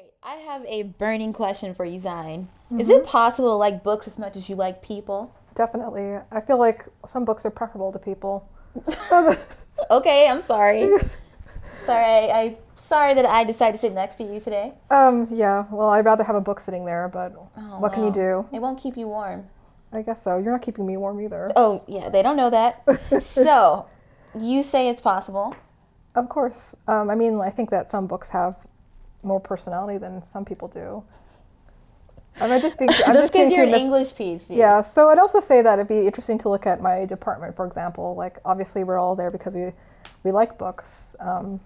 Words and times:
right, 0.00 0.12
I 0.22 0.34
have 0.36 0.64
a 0.66 0.82
burning 0.84 1.32
question 1.32 1.74
for 1.74 1.84
you, 1.84 2.00
Zine. 2.00 2.46
Is 2.78 2.88
it 2.88 3.04
possible 3.04 3.50
to 3.50 3.54
like 3.54 3.82
books 3.82 4.06
as 4.06 4.18
much 4.18 4.36
as 4.36 4.48
you 4.48 4.54
like 4.56 4.82
people? 4.82 5.34
Definitely. 5.56 6.18
I 6.30 6.40
feel 6.40 6.58
like 6.58 6.86
some 7.08 7.24
books 7.24 7.44
are 7.44 7.50
preferable 7.50 7.92
to 7.92 7.98
people. 7.98 8.48
Okay, 9.90 10.28
I'm 10.28 10.42
sorry. 10.42 10.90
sorry, 11.86 12.04
I, 12.04 12.38
I 12.40 12.56
sorry 12.76 13.14
that 13.14 13.24
I 13.24 13.44
decided 13.44 13.76
to 13.76 13.80
sit 13.80 13.94
next 13.94 14.16
to 14.16 14.24
you 14.24 14.38
today. 14.38 14.74
um, 14.90 15.26
yeah, 15.30 15.64
well, 15.72 15.88
I'd 15.88 16.04
rather 16.04 16.22
have 16.22 16.36
a 16.36 16.40
book 16.40 16.60
sitting 16.60 16.84
there, 16.84 17.08
but 17.08 17.32
Oh, 17.56 17.78
what 17.80 17.94
can 17.94 18.04
you 18.04 18.12
do? 18.12 18.46
It 18.52 18.60
won't 18.60 18.78
keep 18.78 18.98
you 18.98 19.08
warm. 19.08 19.46
I 19.90 20.02
guess 20.02 20.22
so. 20.22 20.36
You're 20.36 20.52
not 20.52 20.60
keeping 20.60 20.86
me 20.86 20.98
warm 20.98 21.18
either. 21.22 21.50
Oh 21.56 21.82
yeah, 21.88 22.10
they 22.10 22.22
don't 22.22 22.36
know 22.36 22.50
that. 22.50 22.84
so, 23.22 23.86
you 24.38 24.62
say 24.62 24.90
it's 24.90 25.00
possible. 25.00 25.56
Of 26.14 26.28
course. 26.28 26.76
Um, 26.86 27.08
I 27.08 27.14
mean, 27.14 27.40
I 27.40 27.48
think 27.48 27.70
that 27.70 27.90
some 27.90 28.06
books 28.06 28.28
have 28.28 28.56
more 29.22 29.40
personality 29.40 29.98
than 29.98 30.24
some 30.24 30.44
people 30.44 30.68
do. 30.68 31.02
Am 32.40 32.52
I 32.52 32.60
just 32.60 32.78
being? 32.78 32.90
I'm 33.06 33.14
Just 33.14 33.32
being 33.32 33.48
because 33.48 33.56
you're 33.56 33.66
too 33.66 33.72
an 33.72 33.72
mis- 33.72 33.82
English 33.82 34.14
PhD. 34.14 34.56
Yeah, 34.56 34.80
so 34.80 35.08
I'd 35.08 35.18
also 35.18 35.40
say 35.40 35.62
that 35.62 35.74
it'd 35.74 35.88
be 35.88 36.06
interesting 36.06 36.38
to 36.38 36.48
look 36.48 36.66
at 36.66 36.80
my 36.80 37.04
department, 37.04 37.56
for 37.56 37.66
example. 37.66 38.14
Like, 38.14 38.38
obviously, 38.44 38.84
we're 38.84 38.98
all 38.98 39.16
there 39.16 39.30
because 39.30 39.54
we 39.54 39.72
we 40.22 40.30
like 40.30 40.56
books. 40.56 41.16
Um, 41.18 41.60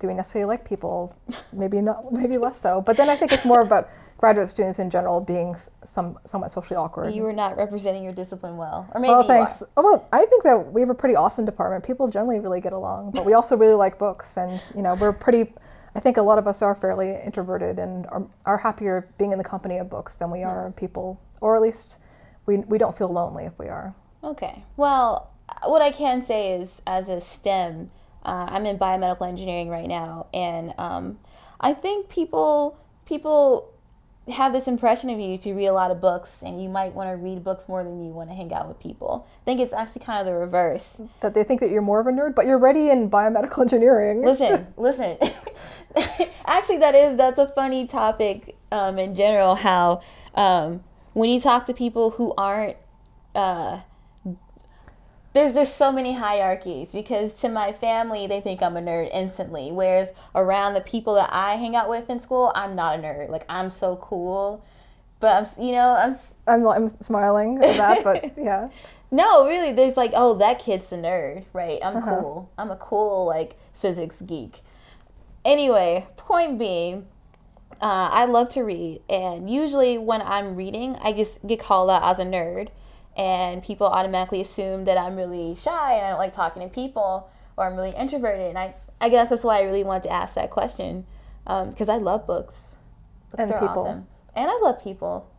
do 0.00 0.08
we 0.08 0.14
necessarily 0.14 0.48
like 0.48 0.64
people? 0.68 1.14
Maybe 1.52 1.80
not. 1.80 2.12
Maybe 2.12 2.36
less 2.36 2.60
so. 2.60 2.80
But 2.80 2.96
then 2.96 3.08
I 3.08 3.16
think 3.16 3.32
it's 3.32 3.44
more 3.44 3.60
about 3.68 3.88
graduate 4.18 4.48
students 4.48 4.78
in 4.78 4.90
general 4.90 5.20
being 5.20 5.56
some 5.84 6.18
somewhat 6.26 6.50
socially 6.50 6.76
awkward. 6.76 7.14
You 7.14 7.22
were 7.22 7.32
not 7.32 7.56
representing 7.56 8.02
your 8.02 8.12
discipline 8.12 8.56
well, 8.56 8.88
or 8.94 9.00
maybe 9.00 9.12
well, 9.12 9.26
thanks. 9.26 9.62
Oh, 9.76 9.82
well, 9.82 10.08
I 10.12 10.26
think 10.26 10.42
that 10.42 10.72
we 10.72 10.80
have 10.80 10.90
a 10.90 10.94
pretty 10.94 11.14
awesome 11.14 11.44
department. 11.44 11.84
People 11.84 12.08
generally 12.08 12.40
really 12.40 12.60
get 12.60 12.72
along, 12.72 13.12
but 13.12 13.24
we 13.24 13.32
also 13.34 13.56
really 13.56 13.74
like 13.74 13.98
books, 13.98 14.36
and 14.36 14.60
you 14.74 14.82
know, 14.82 14.94
we're 14.96 15.12
pretty. 15.12 15.52
I 15.94 16.00
think 16.00 16.16
a 16.16 16.22
lot 16.22 16.38
of 16.38 16.46
us 16.46 16.62
are 16.62 16.74
fairly 16.74 17.16
introverted 17.24 17.78
and 17.78 18.06
are, 18.06 18.26
are 18.44 18.58
happier 18.58 19.08
being 19.18 19.32
in 19.32 19.38
the 19.38 19.44
company 19.44 19.78
of 19.78 19.88
books 19.88 20.16
than 20.16 20.30
we 20.30 20.42
are 20.42 20.66
of 20.66 20.76
people, 20.76 21.20
or 21.40 21.54
at 21.56 21.62
least 21.62 21.98
we 22.46 22.58
we 22.58 22.78
don't 22.78 22.96
feel 22.96 23.08
lonely 23.08 23.44
if 23.44 23.58
we 23.58 23.68
are. 23.68 23.94
Okay. 24.22 24.64
Well, 24.76 25.30
what 25.64 25.82
I 25.82 25.90
can 25.90 26.24
say 26.24 26.52
is, 26.52 26.80
as 26.86 27.08
a 27.08 27.20
STEM, 27.20 27.90
uh, 28.24 28.46
I'm 28.48 28.66
in 28.66 28.78
biomedical 28.78 29.28
engineering 29.28 29.68
right 29.68 29.86
now, 29.88 30.26
and 30.32 30.72
um, 30.78 31.18
I 31.60 31.74
think 31.74 32.08
people 32.08 32.78
people 33.04 33.73
have 34.32 34.52
this 34.52 34.66
impression 34.66 35.10
of 35.10 35.20
you 35.20 35.34
if 35.34 35.44
you 35.44 35.54
read 35.54 35.66
a 35.66 35.72
lot 35.72 35.90
of 35.90 36.00
books, 36.00 36.38
and 36.42 36.62
you 36.62 36.68
might 36.68 36.94
want 36.94 37.10
to 37.10 37.16
read 37.16 37.44
books 37.44 37.68
more 37.68 37.84
than 37.84 38.02
you 38.02 38.10
want 38.10 38.30
to 38.30 38.34
hang 38.34 38.52
out 38.54 38.68
with 38.68 38.80
people. 38.80 39.26
I 39.42 39.44
think 39.44 39.60
it's 39.60 39.72
actually 39.72 40.04
kind 40.04 40.20
of 40.20 40.26
the 40.26 40.38
reverse. 40.38 41.00
That 41.20 41.34
they 41.34 41.44
think 41.44 41.60
that 41.60 41.70
you're 41.70 41.82
more 41.82 42.00
of 42.00 42.06
a 42.06 42.10
nerd, 42.10 42.34
but 42.34 42.46
you're 42.46 42.58
ready 42.58 42.90
in 42.90 43.10
biomedical 43.10 43.60
engineering. 43.60 44.22
Listen, 44.22 44.68
listen. 44.76 45.18
Actually, 46.46 46.78
that 46.78 46.94
is 46.94 47.16
that's 47.16 47.38
a 47.38 47.48
funny 47.48 47.86
topic 47.86 48.56
um, 48.72 48.98
in 48.98 49.14
general. 49.14 49.56
How 49.56 50.00
um, 50.34 50.82
when 51.12 51.28
you 51.28 51.40
talk 51.40 51.66
to 51.66 51.74
people 51.74 52.10
who 52.10 52.32
aren't, 52.36 52.76
uh, 53.34 53.80
there's 55.34 55.52
there's 55.54 55.72
so 55.72 55.92
many 55.92 56.14
hierarchies 56.14 56.90
because 56.92 57.34
to 57.34 57.48
my 57.50 57.72
family 57.72 58.26
they 58.28 58.40
think 58.40 58.62
I'm 58.62 58.76
a 58.76 58.82
nerd 58.82 59.10
instantly, 59.12 59.72
whereas 59.72 60.10
around 60.34 60.74
the 60.74 60.80
people 60.82 61.14
that 61.16 61.30
I 61.32 61.56
hang 61.56 61.76
out 61.76 61.88
with 61.90 62.10
in 62.10 62.22
school, 62.22 62.52
I'm 62.56 62.76
not 62.76 62.98
a 63.00 63.02
nerd. 63.02 63.30
Like 63.30 63.44
I'm 63.48 63.70
so 63.70 63.96
cool, 63.96 64.64
but 65.20 65.36
I'm 65.58 65.64
you 65.64 65.72
know 65.72 65.90
I'm 65.90 66.16
I'm 66.46 66.66
I'm 66.68 66.88
smiling 67.02 67.62
at 67.62 67.76
that, 67.76 68.04
but 68.04 68.32
yeah. 68.38 68.70
no, 69.10 69.46
really, 69.46 69.72
there's 69.72 69.96
like, 69.96 70.12
oh, 70.14 70.34
that 70.34 70.58
kid's 70.60 70.92
a 70.92 70.96
nerd, 70.96 71.44
right? 71.52 71.80
I'm 71.84 71.98
Uh-huh. 71.98 72.16
cool. 72.20 72.50
I'm 72.58 72.70
a 72.70 72.76
cool, 72.76 73.26
like, 73.26 73.56
physics 73.74 74.20
geek. 74.22 74.60
Anyway, 75.44 76.06
point 76.16 76.58
being, 76.58 77.06
uh, 77.80 78.08
I 78.12 78.24
love 78.26 78.48
to 78.50 78.62
read. 78.62 79.02
And 79.08 79.50
usually 79.50 79.98
when 79.98 80.22
I'm 80.22 80.56
reading, 80.56 80.96
I 81.02 81.12
just 81.12 81.44
get 81.46 81.60
called 81.60 81.90
out 81.90 82.02
as 82.04 82.18
a 82.18 82.24
nerd. 82.24 82.68
And 83.16 83.62
people 83.62 83.86
automatically 83.86 84.40
assume 84.40 84.84
that 84.86 84.98
I'm 84.98 85.14
really 85.16 85.54
shy 85.54 85.94
and 85.94 86.06
I 86.06 86.10
don't 86.10 86.18
like 86.18 86.32
talking 86.34 86.62
to 86.62 86.68
people 86.68 87.30
or 87.56 87.66
I'm 87.66 87.76
really 87.76 87.94
introverted. 87.96 88.48
And 88.48 88.58
I, 88.58 88.74
I 89.00 89.08
guess 89.08 89.30
that's 89.30 89.44
why 89.44 89.58
I 89.58 89.62
really 89.62 89.84
wanted 89.84 90.04
to 90.04 90.12
ask 90.12 90.34
that 90.34 90.50
question 90.50 91.06
because 91.44 91.88
I 91.88 91.96
love 91.96 92.26
books. 92.26 92.76
Books 93.30 93.42
And 93.42 93.52
are 93.52 93.60
people. 93.60 93.84
awesome. 93.86 94.06
And 94.34 94.50
I 94.50 94.58
love 94.60 94.82
people. 94.82 95.30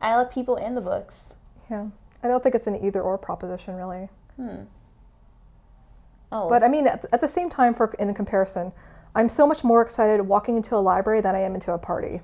I 0.00 0.16
love 0.16 0.32
people 0.32 0.56
in 0.56 0.74
the 0.74 0.80
books. 0.80 1.34
Yeah. 1.70 1.86
I 2.22 2.28
don't 2.28 2.42
think 2.42 2.54
it's 2.54 2.66
an 2.66 2.84
either 2.84 3.00
or 3.00 3.16
proposition 3.16 3.76
really. 3.76 4.08
Hmm. 4.36 4.62
Oh, 6.32 6.48
But 6.48 6.62
I 6.62 6.68
mean, 6.68 6.86
at, 6.86 7.04
at 7.12 7.20
the 7.20 7.28
same 7.28 7.50
time, 7.50 7.74
for 7.74 7.92
in 7.98 8.12
comparison, 8.14 8.72
I'm 9.14 9.28
so 9.28 9.46
much 9.46 9.64
more 9.64 9.82
excited 9.82 10.22
walking 10.22 10.56
into 10.56 10.76
a 10.76 10.78
library 10.78 11.20
than 11.20 11.34
I 11.34 11.40
am 11.40 11.54
into 11.54 11.72
a 11.72 11.78
party. 11.78 12.20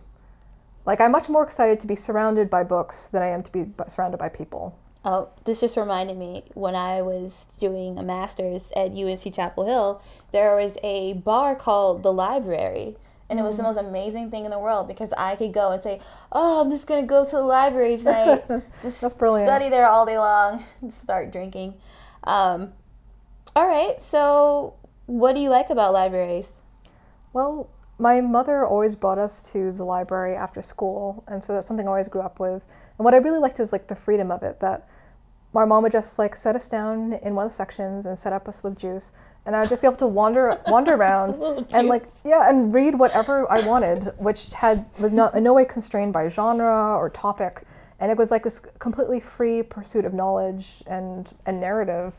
Like 0.85 1.01
I'm 1.01 1.11
much 1.11 1.29
more 1.29 1.43
excited 1.43 1.81
to 1.81 1.87
be 1.87 1.97
surrounded 1.97 2.49
by 2.49 2.63
books 2.63 3.07
than 3.07 3.23
I 3.23 3.29
am 3.29 3.43
to 3.43 3.51
be 3.51 3.67
surrounded 3.89 4.19
by 4.19 4.29
people. 4.29 4.79
Oh, 5.09 5.29
this 5.45 5.61
just 5.61 5.77
reminded 5.77 6.17
me 6.19 6.43
when 6.55 6.75
I 6.75 7.01
was 7.01 7.47
doing 7.61 7.97
a 7.97 8.03
master's 8.03 8.73
at 8.75 8.91
UNC 8.91 9.33
Chapel 9.33 9.65
Hill, 9.65 10.03
there 10.33 10.57
was 10.57 10.77
a 10.83 11.13
bar 11.13 11.55
called 11.55 12.03
the 12.03 12.13
Library. 12.13 12.97
And 13.31 13.39
it 13.39 13.43
was 13.43 13.57
the 13.57 13.63
Mm. 13.63 13.67
most 13.67 13.77
amazing 13.79 14.31
thing 14.33 14.45
in 14.45 14.51
the 14.51 14.59
world 14.59 14.89
because 14.89 15.13
I 15.13 15.37
could 15.37 15.53
go 15.53 15.71
and 15.71 15.81
say, 15.81 16.01
Oh, 16.33 16.61
I'm 16.61 16.71
just 16.71 16.87
going 16.89 17.03
to 17.03 17.07
go 17.07 17.25
to 17.25 17.31
the 17.31 17.41
library 17.43 17.97
tonight. 17.97 18.45
Just 18.83 19.01
That's 19.01 19.15
brilliant. 19.15 19.49
study 19.49 19.69
there 19.71 19.87
all 19.87 20.07
day 20.07 20.19
long, 20.19 20.65
start 20.91 21.31
drinking. 21.33 21.75
Um, 22.25 22.73
all 23.55 23.67
right, 23.67 24.03
so 24.03 24.75
what 25.07 25.35
do 25.35 25.41
you 25.41 25.51
like 25.51 25.71
about 25.71 25.93
libraries? 25.93 26.49
Well, 27.33 27.69
my 27.99 28.21
mother 28.21 28.67
always 28.67 28.95
brought 28.95 29.19
us 29.19 29.51
to 29.53 29.73
the 29.73 29.85
library 29.85 30.35
after 30.37 30.63
school, 30.63 31.25
and 31.27 31.43
so 31.43 31.53
that's 31.55 31.67
something 31.67 31.87
I 31.87 31.91
always 31.91 32.09
grew 32.09 32.21
up 32.23 32.39
with. 32.41 32.63
And 32.99 33.05
what 33.05 33.15
I 33.15 33.19
really 33.19 33.39
liked 33.39 33.61
is 33.61 33.73
like 33.73 33.89
the 33.89 33.97
freedom 33.97 34.31
of 34.31 34.43
it. 34.43 34.61
That 34.61 34.89
my 35.53 35.65
mom 35.65 35.83
would 35.83 35.93
just 35.93 36.19
like 36.19 36.37
set 36.37 36.57
us 36.57 36.69
down 36.69 37.15
in 37.23 37.35
one 37.35 37.47
of 37.47 37.53
the 37.53 37.57
sections 37.57 38.07
and 38.07 38.19
set 38.19 38.33
up 38.33 38.49
us 38.49 38.63
with 38.63 38.79
juice, 38.79 39.13
and 39.45 39.55
I 39.55 39.61
would 39.61 39.69
just 39.69 39.83
be 39.83 39.89
able 39.89 39.99
to 39.99 40.07
wander 40.07 40.59
wander 40.67 40.95
around 40.95 41.35
and 41.73 41.89
like 41.89 42.07
yeah, 42.25 42.49
and 42.49 42.73
read 42.75 42.99
whatever 42.99 43.51
I 43.51 43.67
wanted, 43.67 44.13
which 44.19 44.51
had 44.53 44.89
was 44.99 45.13
not 45.13 45.35
in 45.35 45.45
no 45.45 45.55
way 45.55 45.65
constrained 45.65 46.13
by 46.13 46.29
genre 46.29 46.97
or 46.97 47.11
topic, 47.11 47.63
and 48.01 48.11
it 48.11 48.19
was 48.19 48.31
like 48.31 48.43
this 48.43 48.61
completely 48.79 49.21
free 49.21 49.63
pursuit 49.63 50.05
of 50.05 50.15
knowledge 50.15 50.83
and 50.87 51.29
and 51.47 51.61
narrative, 51.61 52.13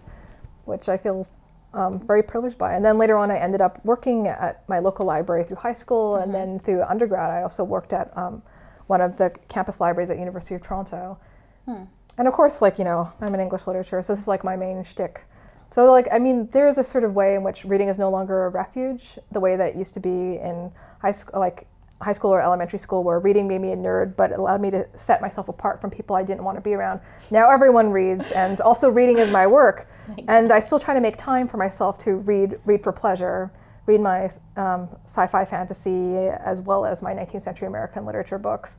which 0.66 0.90
I 0.90 0.98
feel 0.98 1.28
um, 1.74 2.00
very 2.00 2.24
privileged 2.24 2.58
by. 2.58 2.74
And 2.74 2.84
then 2.84 2.98
later 2.98 3.18
on, 3.18 3.30
I 3.30 3.38
ended 3.38 3.62
up 3.62 3.84
working 3.86 4.28
at 4.28 4.68
my 4.68 4.80
local 4.80 5.06
library 5.06 5.44
through 5.44 5.58
high 5.58 5.74
school, 5.74 6.16
and 6.16 6.34
then 6.34 6.60
through 6.60 6.82
undergrad, 6.84 7.30
I 7.30 7.44
also 7.44 7.64
worked 7.64 7.94
at 7.94 8.16
um, 8.18 8.42
one 8.88 9.02
of 9.02 9.18
the 9.18 9.32
campus 9.50 9.80
libraries 9.80 10.10
at 10.10 10.18
University 10.18 10.56
of 10.56 10.64
Toronto. 10.64 11.18
Hmm. 11.66 11.84
And 12.18 12.28
of 12.28 12.34
course, 12.34 12.62
like 12.62 12.80
you 12.80 12.86
know, 12.86 13.12
I'm 13.22 13.34
in 13.34 13.40
English 13.40 13.68
literature, 13.68 14.02
so 14.02 14.14
this 14.14 14.24
is 14.24 14.28
like 14.28 14.44
my 14.44 14.56
main 14.56 14.84
shtick. 14.84 15.22
So 15.70 15.92
like, 15.92 16.08
I 16.12 16.20
mean, 16.20 16.50
there 16.52 16.68
is 16.68 16.78
a 16.78 16.84
sort 16.84 17.04
of 17.04 17.14
way 17.14 17.36
in 17.36 17.44
which 17.44 17.66
reading 17.66 17.90
is 17.90 18.00
no 18.00 18.10
longer 18.10 18.46
a 18.46 18.50
refuge, 18.50 19.20
the 19.32 19.40
way 19.40 19.56
that 19.56 19.70
it 19.72 19.76
used 19.76 19.94
to 19.96 20.00
be 20.00 20.10
in 20.10 20.72
high 21.02 21.12
school, 21.12 21.40
like 21.40 21.68
high 22.02 22.14
school 22.14 22.32
or 22.32 22.42
elementary 22.42 22.80
school, 22.80 23.04
where 23.04 23.20
reading 23.20 23.48
made 23.48 23.60
me 23.60 23.72
a 23.72 23.76
nerd, 23.76 24.16
but 24.16 24.32
allowed 24.32 24.62
me 24.62 24.70
to 24.72 24.88
set 24.94 25.20
myself 25.22 25.50
apart 25.50 25.82
from 25.82 25.90
people 25.90 26.16
I 26.16 26.24
didn't 26.24 26.44
want 26.44 26.58
to 26.58 26.62
be 26.62 26.74
around. 26.74 27.02
Now 27.32 27.52
everyone 27.52 27.92
reads, 27.92 28.32
and 28.32 28.60
also 28.62 28.90
reading 28.90 29.18
is 29.18 29.32
my 29.32 29.46
work, 29.46 29.90
and 30.28 30.52
I 30.52 30.60
still 30.60 30.80
try 30.80 30.94
to 30.94 31.02
make 31.02 31.18
time 31.18 31.48
for 31.48 31.58
myself 31.58 31.98
to 32.00 32.16
read, 32.16 32.60
read 32.66 32.84
for 32.84 32.92
pleasure, 32.92 33.52
read 33.88 34.02
my 34.02 34.30
um, 34.58 34.88
sci-fi 35.06 35.44
fantasy 35.46 36.18
as 36.28 36.62
well 36.62 36.86
as 36.86 37.02
my 37.02 37.14
19th 37.14 37.42
century 37.42 37.68
American 37.68 38.06
literature 38.06 38.38
books. 38.38 38.78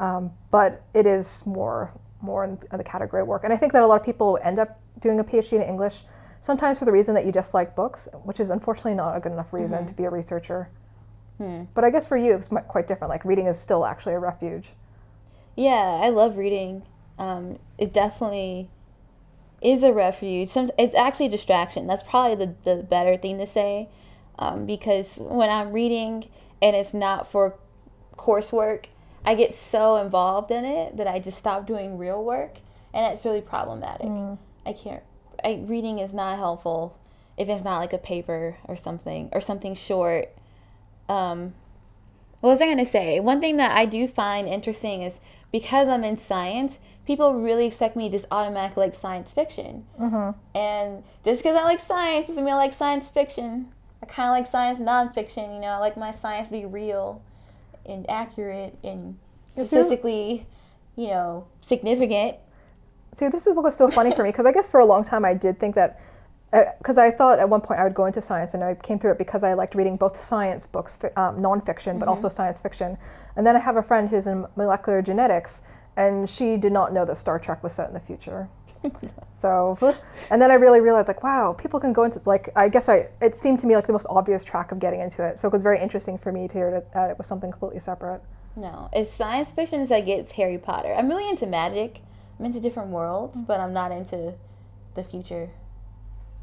Um, 0.00 0.32
but 0.50 0.82
it 0.94 1.06
is 1.06 1.44
more 1.44 1.92
more 2.22 2.44
in 2.44 2.58
the 2.72 2.82
category 2.82 3.20
of 3.20 3.28
work. 3.28 3.44
And 3.44 3.52
I 3.52 3.56
think 3.56 3.74
that 3.74 3.82
a 3.82 3.86
lot 3.86 4.00
of 4.00 4.04
people 4.04 4.38
end 4.42 4.58
up 4.58 4.80
doing 4.98 5.20
a 5.20 5.24
PhD 5.24 5.52
in 5.52 5.62
English, 5.62 6.04
sometimes 6.40 6.78
for 6.78 6.86
the 6.86 6.92
reason 6.92 7.14
that 7.16 7.26
you 7.26 7.32
just 7.32 7.52
like 7.52 7.76
books, 7.76 8.08
which 8.24 8.40
is 8.40 8.48
unfortunately 8.48 8.94
not 8.94 9.14
a 9.14 9.20
good 9.20 9.32
enough 9.32 9.52
reason 9.52 9.84
to 9.86 9.92
be 9.92 10.04
a 10.04 10.10
researcher. 10.10 10.70
But 11.74 11.84
I 11.84 11.90
guess 11.90 12.06
for 12.06 12.16
you, 12.16 12.34
it's 12.34 12.48
quite 12.68 12.88
different. 12.88 13.10
Like 13.10 13.26
reading 13.26 13.46
is 13.46 13.58
still 13.58 13.84
actually 13.84 14.14
a 14.14 14.18
refuge. 14.18 14.70
Yeah, 15.54 16.00
I 16.02 16.08
love 16.08 16.36
reading. 16.38 16.82
Um, 17.18 17.58
it 17.76 17.92
definitely 17.92 18.70
is 19.60 19.82
a 19.82 19.92
refuge. 19.92 20.48
Some, 20.48 20.70
it's 20.78 20.94
actually 20.94 21.26
a 21.26 21.30
distraction. 21.30 21.86
That's 21.86 22.02
probably 22.02 22.46
the, 22.46 22.54
the 22.64 22.82
better 22.82 23.16
thing 23.16 23.38
to 23.38 23.46
say. 23.46 23.88
Um, 24.38 24.66
because 24.66 25.16
when 25.18 25.48
I'm 25.50 25.72
reading 25.72 26.28
and 26.60 26.74
it's 26.74 26.92
not 26.94 27.30
for 27.30 27.54
coursework, 28.16 28.86
I 29.24 29.34
get 29.34 29.54
so 29.54 29.96
involved 29.96 30.50
in 30.50 30.64
it 30.64 30.96
that 30.96 31.06
I 31.06 31.18
just 31.18 31.38
stop 31.38 31.66
doing 31.66 31.98
real 31.98 32.22
work. 32.24 32.56
And 32.92 33.12
it's 33.12 33.24
really 33.24 33.40
problematic. 33.40 34.06
I 34.66 34.72
can't, 34.72 35.02
I, 35.44 35.64
reading 35.66 35.98
is 35.98 36.14
not 36.14 36.38
helpful 36.38 36.96
if 37.36 37.48
it's 37.48 37.64
not 37.64 37.78
like 37.78 37.92
a 37.92 37.98
paper 37.98 38.56
or 38.64 38.76
something 38.76 39.28
or 39.32 39.40
something 39.40 39.74
short. 39.74 40.28
Um, 41.08 41.54
what 42.40 42.50
was 42.50 42.60
I 42.60 42.66
going 42.66 42.78
to 42.78 42.86
say? 42.86 43.18
One 43.20 43.40
thing 43.40 43.56
that 43.56 43.76
I 43.76 43.84
do 43.84 44.06
find 44.06 44.46
interesting 44.46 45.02
is 45.02 45.18
because 45.50 45.88
I'm 45.88 46.04
in 46.04 46.18
science, 46.18 46.78
people 47.06 47.34
really 47.40 47.66
expect 47.66 47.96
me 47.96 48.08
to 48.08 48.16
just 48.16 48.26
automatically 48.30 48.84
like 48.86 48.94
science 48.94 49.32
fiction. 49.32 49.84
And 50.54 51.02
just 51.24 51.40
because 51.40 51.56
I 51.56 51.64
like 51.64 51.80
science 51.80 52.26
doesn't 52.28 52.44
mean 52.44 52.54
I 52.54 52.56
like 52.56 52.72
science 52.72 53.08
fiction. 53.08 53.72
I 54.04 54.06
kind 54.06 54.28
of 54.28 54.32
like 54.32 54.50
science 54.50 54.78
nonfiction, 54.78 55.54
you 55.54 55.60
know, 55.62 55.68
I 55.68 55.78
like 55.78 55.96
my 55.96 56.12
science 56.12 56.48
to 56.48 56.52
be 56.52 56.66
real. 56.66 57.22
and 57.86 58.08
accurate 58.08 58.76
and 58.82 59.18
statistically, 59.52 60.46
you 60.96 61.08
know, 61.08 61.46
significant. 61.60 62.36
See, 63.16 63.28
this 63.28 63.46
is 63.46 63.54
what 63.54 63.64
was 63.64 63.76
so 63.76 63.90
funny 63.90 64.14
for 64.14 64.22
me 64.22 64.30
because 64.30 64.46
I 64.46 64.52
guess 64.52 64.68
for 64.68 64.80
a 64.80 64.84
long 64.84 65.04
time 65.04 65.24
I 65.24 65.34
did 65.34 65.58
think 65.58 65.74
that 65.74 66.00
because 66.78 66.98
I 66.98 67.10
thought 67.10 67.38
at 67.40 67.48
one 67.48 67.60
point 67.60 67.80
I 67.80 67.84
would 67.84 67.94
go 67.94 68.06
into 68.06 68.22
science, 68.22 68.54
and 68.54 68.62
I 68.62 68.74
came 68.76 68.98
through 69.00 69.12
it 69.12 69.18
because 69.18 69.42
I 69.42 69.54
liked 69.54 69.74
reading 69.74 69.96
both 69.96 70.22
science 70.22 70.66
books, 70.66 70.96
um, 71.16 71.38
nonfiction, 71.40 71.98
but 71.98 72.06
also 72.06 72.28
science 72.28 72.60
fiction. 72.60 72.96
And 73.34 73.44
then 73.44 73.56
I 73.56 73.58
have 73.58 73.76
a 73.76 73.82
friend 73.82 74.08
who's 74.08 74.28
in 74.28 74.46
molecular 74.54 75.02
genetics, 75.02 75.62
and 75.96 76.30
she 76.30 76.56
did 76.56 76.72
not 76.72 76.92
know 76.92 77.04
that 77.06 77.16
Star 77.16 77.40
Trek 77.40 77.64
was 77.64 77.72
set 77.74 77.88
in 77.88 77.94
the 77.94 78.00
future. 78.00 78.48
so, 79.34 79.96
and 80.30 80.40
then 80.40 80.50
I 80.50 80.54
really 80.54 80.80
realized, 80.80 81.08
like, 81.08 81.22
wow, 81.22 81.52
people 81.52 81.80
can 81.80 81.92
go 81.92 82.04
into 82.04 82.20
like 82.24 82.50
I 82.56 82.68
guess 82.68 82.88
I 82.88 83.08
it 83.20 83.34
seemed 83.34 83.60
to 83.60 83.66
me 83.66 83.76
like 83.76 83.86
the 83.86 83.92
most 83.92 84.06
obvious 84.08 84.44
track 84.44 84.72
of 84.72 84.78
getting 84.78 85.00
into 85.00 85.24
it. 85.24 85.38
So 85.38 85.48
it 85.48 85.52
was 85.52 85.62
very 85.62 85.80
interesting 85.80 86.18
for 86.18 86.32
me 86.32 86.48
to 86.48 86.54
hear 86.54 86.70
that, 86.70 86.92
that 86.92 87.10
it 87.10 87.18
was 87.18 87.26
something 87.26 87.50
completely 87.50 87.80
separate. 87.80 88.20
No, 88.56 88.88
it's 88.92 89.12
science 89.12 89.50
fiction 89.50 89.80
as 89.80 89.90
I 89.90 90.00
get 90.00 90.20
it's 90.20 90.32
Harry 90.32 90.58
Potter. 90.58 90.94
I'm 90.94 91.08
really 91.08 91.28
into 91.28 91.46
magic. 91.46 92.00
I'm 92.38 92.44
into 92.44 92.60
different 92.60 92.90
worlds, 92.90 93.38
but 93.42 93.60
I'm 93.60 93.72
not 93.72 93.92
into 93.92 94.34
the 94.94 95.04
future. 95.04 95.50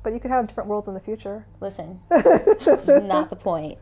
But 0.03 0.13
you 0.13 0.19
could 0.19 0.31
have 0.31 0.47
different 0.47 0.69
worlds 0.69 0.87
in 0.87 0.94
the 0.94 0.99
future. 0.99 1.45
Listen, 1.59 2.01
that's 2.09 2.87
not 2.87 3.29
the 3.29 3.35
point. 3.35 3.77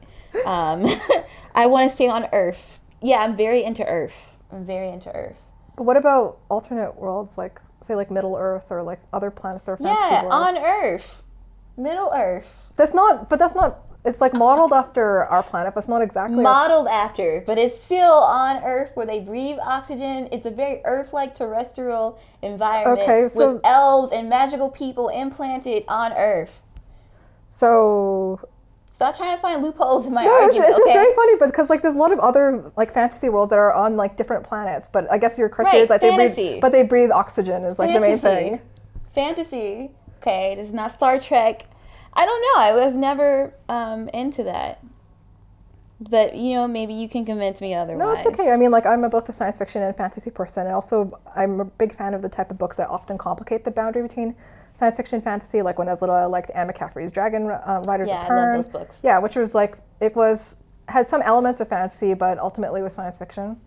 Um, 0.45 0.85
I 1.55 1.65
want 1.67 1.89
to 1.89 1.95
stay 1.95 2.07
on 2.07 2.27
Earth. 2.33 2.79
Yeah, 3.01 3.19
I'm 3.19 3.35
very 3.35 3.63
into 3.63 3.85
Earth. 3.85 4.27
I'm 4.51 4.65
very 4.65 4.89
into 4.89 5.11
Earth. 5.11 5.37
But 5.77 5.83
what 5.83 5.97
about 5.97 6.39
alternate 6.49 6.97
worlds, 6.97 7.37
like 7.37 7.61
say 7.81 7.95
like 7.95 8.11
Middle 8.11 8.35
Earth 8.35 8.63
or 8.69 8.83
like 8.83 8.99
other 9.13 9.31
planets 9.31 9.63
that 9.65 9.73
are 9.73 9.77
fantasy 9.77 9.99
Yeah, 10.13 10.25
worlds? 10.25 10.57
on 10.57 10.63
Earth, 10.63 11.23
Middle 11.77 12.11
Earth, 12.15 12.47
That's 12.75 12.93
not, 12.93 13.29
but 13.29 13.39
that's 13.39 13.55
not. 13.55 13.79
It's 14.05 14.21
like 14.21 14.33
modeled 14.33 14.71
after 14.71 15.25
our 15.25 15.43
planet, 15.43 15.73
but 15.73 15.79
it's 15.81 15.89
not 15.89 16.01
exactly. 16.01 16.37
our- 16.37 16.41
modeled 16.41 16.87
after, 16.87 17.43
but 17.45 17.57
it's 17.57 17.77
still 17.83 18.13
on 18.13 18.63
Earth 18.63 18.91
where 18.93 19.05
they 19.05 19.19
breathe 19.19 19.57
oxygen. 19.61 20.29
It's 20.31 20.45
a 20.45 20.51
very 20.51 20.81
Earth-like 20.85 21.35
terrestrial 21.35 22.17
environment 22.41 23.01
Okay, 23.01 23.27
so- 23.27 23.53
with 23.55 23.61
elves 23.65 24.13
and 24.13 24.29
magical 24.29 24.69
people 24.69 25.09
implanted 25.09 25.83
on 25.89 26.13
Earth. 26.13 26.61
so 27.49 28.39
Stop 28.99 29.15
trying 29.15 29.33
to 29.33 29.41
find 29.41 29.63
loopholes 29.63 30.05
in 30.07 30.13
my 30.13 30.25
no, 30.25 30.29
it's, 30.39 30.55
argument. 30.55 30.69
it's 30.71 30.77
just 30.77 30.89
okay? 30.89 30.93
very 30.93 31.15
funny, 31.15 31.35
but 31.39 31.45
because 31.45 31.69
like 31.69 31.81
there's 31.81 31.95
a 31.95 31.97
lot 31.97 32.11
of 32.11 32.19
other 32.19 32.69
like 32.75 32.93
fantasy 32.93 33.29
worlds 33.29 33.49
that 33.49 33.57
are 33.57 33.71
on 33.71 33.95
like 33.95 34.17
different 34.17 34.45
planets, 34.45 34.89
but 34.89 35.09
I 35.09 35.17
guess 35.17 35.37
your 35.37 35.47
criteria 35.47 35.83
is 35.83 35.89
Right, 35.89 36.01
that 36.01 36.17
they 36.17 36.33
breathe, 36.33 36.59
but 36.59 36.73
they 36.73 36.83
breathe 36.83 37.09
oxygen 37.09 37.63
is 37.63 37.79
like 37.79 37.93
the 37.93 38.01
main 38.01 38.19
thing. 38.19 38.59
Fantasy. 39.15 39.91
Okay, 40.17 40.53
this 40.55 40.67
is 40.67 40.73
not 40.73 40.91
Star 40.91 41.17
Trek. 41.17 41.65
I 42.13 42.25
don't 42.25 42.41
know. 42.41 42.61
I 42.61 42.73
was 42.73 42.93
never 42.93 43.53
um, 43.69 44.09
into 44.09 44.43
that. 44.43 44.83
But 46.01 46.35
you 46.35 46.55
know, 46.55 46.67
maybe 46.67 46.93
you 46.93 47.07
can 47.07 47.23
convince 47.23 47.61
me 47.61 47.73
otherwise. 47.73 47.99
No, 47.99 48.11
it's 48.11 48.27
okay. 48.37 48.51
I 48.51 48.57
mean, 48.57 48.71
like 48.71 48.85
I'm 48.85 49.05
a, 49.05 49.09
both 49.09 49.29
a 49.29 49.33
science 49.33 49.57
fiction 49.57 49.81
and 49.81 49.95
fantasy 49.95 50.29
person, 50.29 50.65
and 50.65 50.75
also 50.75 51.17
I'm 51.37 51.61
a 51.61 51.65
big 51.65 51.95
fan 51.95 52.13
of 52.13 52.21
the 52.21 52.27
type 52.27 52.51
of 52.51 52.57
books 52.57 52.75
that 52.75 52.89
often 52.89 53.17
complicate 53.17 53.63
the 53.63 53.71
boundary 53.71 54.01
between 54.01 54.35
science 54.73 54.95
fiction 54.95 55.21
fantasy. 55.21 55.61
Like 55.61 55.77
when 55.77 55.87
I 55.87 55.91
was 55.91 56.01
little, 56.01 56.15
I 56.15 56.25
liked 56.25 56.51
Anne 56.53 56.67
McCaffrey's 56.67 57.11
Dragon 57.11 57.49
uh, 57.49 57.83
Riders 57.85 58.09
Yeah, 58.09 58.25
of 58.25 58.31
I 58.31 58.35
love 58.35 58.55
those 58.55 58.69
books. 58.69 58.97
Yeah, 59.03 59.19
which 59.19 59.35
was 59.35 59.55
like 59.55 59.77
it 59.99 60.15
was 60.15 60.63
had 60.87 61.07
some 61.07 61.21
elements 61.21 61.59
of 61.61 61.69
fantasy, 61.69 62.13
but 62.13 62.39
ultimately 62.39 62.81
was 62.81 62.95
science 62.95 63.17
fiction. 63.17 63.59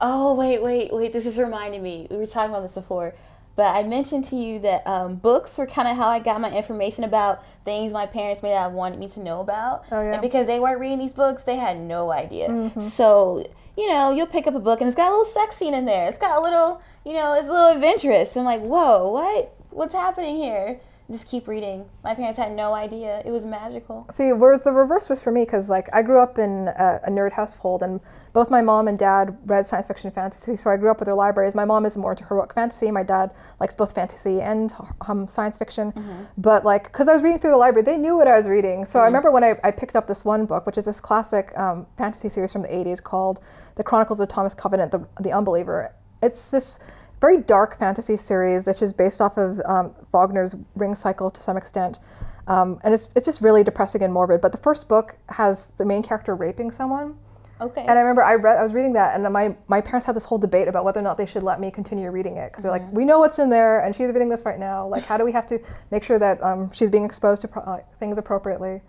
Oh 0.00 0.34
wait, 0.34 0.62
wait, 0.62 0.92
wait! 0.92 1.12
This 1.12 1.26
is 1.26 1.38
reminding 1.38 1.82
me. 1.82 2.06
We 2.10 2.16
were 2.16 2.26
talking 2.26 2.50
about 2.50 2.62
this 2.62 2.74
before, 2.74 3.14
but 3.54 3.76
I 3.76 3.84
mentioned 3.84 4.24
to 4.26 4.36
you 4.36 4.58
that 4.60 4.86
um, 4.86 5.16
books 5.16 5.56
were 5.58 5.66
kind 5.66 5.86
of 5.86 5.96
how 5.96 6.08
I 6.08 6.18
got 6.18 6.40
my 6.40 6.50
information 6.50 7.04
about 7.04 7.44
things 7.64 7.92
my 7.92 8.06
parents 8.06 8.42
may 8.42 8.50
have 8.50 8.72
wanted 8.72 8.98
me 8.98 9.08
to 9.10 9.20
know 9.20 9.40
about. 9.40 9.84
Oh, 9.92 10.00
yeah. 10.00 10.06
Mm-hmm. 10.06 10.12
And 10.14 10.22
because 10.22 10.46
they 10.46 10.58
weren't 10.58 10.80
reading 10.80 10.98
these 10.98 11.14
books, 11.14 11.44
they 11.44 11.56
had 11.56 11.78
no 11.78 12.10
idea. 12.10 12.72
So 12.80 13.46
you 13.76 13.88
know, 13.88 14.10
you'll 14.12 14.26
pick 14.26 14.46
up 14.46 14.54
a 14.54 14.60
book 14.60 14.80
and 14.80 14.88
it's 14.88 14.96
got 14.96 15.08
a 15.08 15.16
little 15.16 15.32
sex 15.32 15.56
scene 15.56 15.74
in 15.74 15.84
there. 15.84 16.06
It's 16.06 16.18
got 16.18 16.38
a 16.38 16.40
little, 16.40 16.82
you 17.04 17.14
know, 17.14 17.32
it's 17.34 17.48
a 17.48 17.50
little 17.50 17.70
adventurous. 17.70 18.36
I'm 18.36 18.44
like, 18.44 18.60
whoa, 18.60 19.10
what? 19.10 19.54
What's 19.72 19.94
happening 19.94 20.36
here? 20.36 20.80
Just 21.10 21.28
keep 21.28 21.48
reading. 21.48 21.88
My 22.04 22.14
parents 22.14 22.38
had 22.38 22.52
no 22.52 22.74
idea. 22.74 23.22
It 23.24 23.30
was 23.30 23.42
magical. 23.44 24.06
See, 24.12 24.32
whereas 24.32 24.62
the 24.62 24.70
reverse 24.70 25.08
was 25.08 25.20
for 25.20 25.30
me, 25.30 25.44
because 25.44 25.68
like 25.68 25.88
I 25.92 26.02
grew 26.02 26.18
up 26.18 26.38
in 26.38 26.68
a, 26.68 27.00
a 27.04 27.10
nerd 27.10 27.32
household, 27.32 27.82
and 27.82 28.00
both 28.32 28.50
my 28.50 28.60
mom 28.62 28.86
and 28.86 28.98
dad 28.98 29.36
read 29.46 29.66
science 29.66 29.86
fiction 29.86 30.08
and 30.08 30.14
fantasy, 30.14 30.56
so 30.56 30.70
I 30.70 30.76
grew 30.76 30.90
up 30.90 31.00
with 31.00 31.06
their 31.06 31.14
libraries. 31.14 31.54
My 31.54 31.64
mom 31.64 31.86
is 31.86 31.96
more 31.96 32.12
into 32.12 32.24
heroic 32.24 32.54
fantasy. 32.54 32.90
My 32.90 33.02
dad 33.02 33.32
likes 33.60 33.74
both 33.74 33.94
fantasy 33.94 34.40
and 34.40 34.72
um, 35.08 35.26
science 35.26 35.56
fiction. 35.56 35.92
But 36.38 36.64
like, 36.64 36.84
because 36.84 37.08
I 37.08 37.12
was 37.12 37.22
reading 37.22 37.40
through 37.40 37.52
the 37.52 37.56
library, 37.56 37.84
they 37.84 37.96
knew 37.96 38.14
what 38.14 38.28
I 38.28 38.36
was 38.36 38.46
reading. 38.46 38.86
So 38.86 39.00
I 39.00 39.04
remember 39.06 39.30
when 39.30 39.42
I, 39.42 39.58
I 39.64 39.70
picked 39.70 39.96
up 39.96 40.06
this 40.06 40.24
one 40.24 40.44
book, 40.46 40.66
which 40.66 40.78
is 40.78 40.84
this 40.84 41.00
classic 41.00 41.56
um, 41.58 41.86
fantasy 41.96 42.28
series 42.28 42.52
from 42.52 42.60
the 42.60 42.68
'80s 42.68 43.02
called 43.02 43.40
"The 43.76 43.84
Chronicles 43.84 44.20
of 44.20 44.28
Thomas 44.28 44.54
Covenant, 44.54 44.92
the, 44.92 45.06
the 45.20 45.32
Unbeliever." 45.32 45.94
It's 46.22 46.52
this 46.52 46.78
very 47.22 47.38
dark 47.38 47.78
fantasy 47.78 48.16
series 48.16 48.66
which 48.66 48.82
is 48.82 48.92
based 48.92 49.22
off 49.22 49.38
of 49.38 49.62
um, 49.64 49.94
Wagner's 50.12 50.56
Ring 50.74 50.94
Cycle 50.94 51.30
to 51.30 51.42
some 51.42 51.56
extent. 51.56 52.00
Um, 52.48 52.80
and 52.82 52.92
it's, 52.92 53.08
it's 53.14 53.24
just 53.24 53.40
really 53.40 53.62
depressing 53.62 54.02
and 54.02 54.12
morbid. 54.12 54.40
But 54.40 54.50
the 54.50 54.58
first 54.58 54.88
book 54.88 55.16
has 55.28 55.68
the 55.78 55.84
main 55.84 56.02
character 56.02 56.34
raping 56.34 56.72
someone. 56.72 57.16
Okay. 57.60 57.82
And 57.82 57.90
I 57.90 58.00
remember 58.00 58.24
I 58.24 58.34
read, 58.34 58.58
I 58.58 58.62
was 58.62 58.74
reading 58.74 58.92
that, 58.94 59.14
and 59.14 59.32
my, 59.32 59.54
my 59.68 59.80
parents 59.80 60.04
had 60.04 60.16
this 60.16 60.24
whole 60.24 60.38
debate 60.38 60.66
about 60.66 60.84
whether 60.84 60.98
or 60.98 61.04
not 61.04 61.16
they 61.16 61.26
should 61.26 61.44
let 61.44 61.60
me 61.60 61.70
continue 61.70 62.10
reading 62.10 62.36
it 62.36 62.50
because 62.50 62.64
they're 62.64 62.72
like, 62.72 62.92
we 62.92 63.04
know 63.04 63.20
what's 63.20 63.38
in 63.38 63.48
there, 63.48 63.84
and 63.84 63.94
she's 63.94 64.08
reading 64.08 64.28
this 64.28 64.44
right 64.44 64.58
now. 64.58 64.88
Like, 64.88 65.04
how 65.04 65.16
do 65.16 65.24
we 65.24 65.30
have 65.30 65.46
to 65.46 65.60
make 65.92 66.02
sure 66.02 66.18
that 66.18 66.42
um, 66.42 66.72
she's 66.72 66.90
being 66.90 67.04
exposed 67.04 67.40
to 67.42 67.48
pro- 67.48 67.62
uh, 67.62 67.80
things 68.00 68.18
appropriately? 68.18 68.80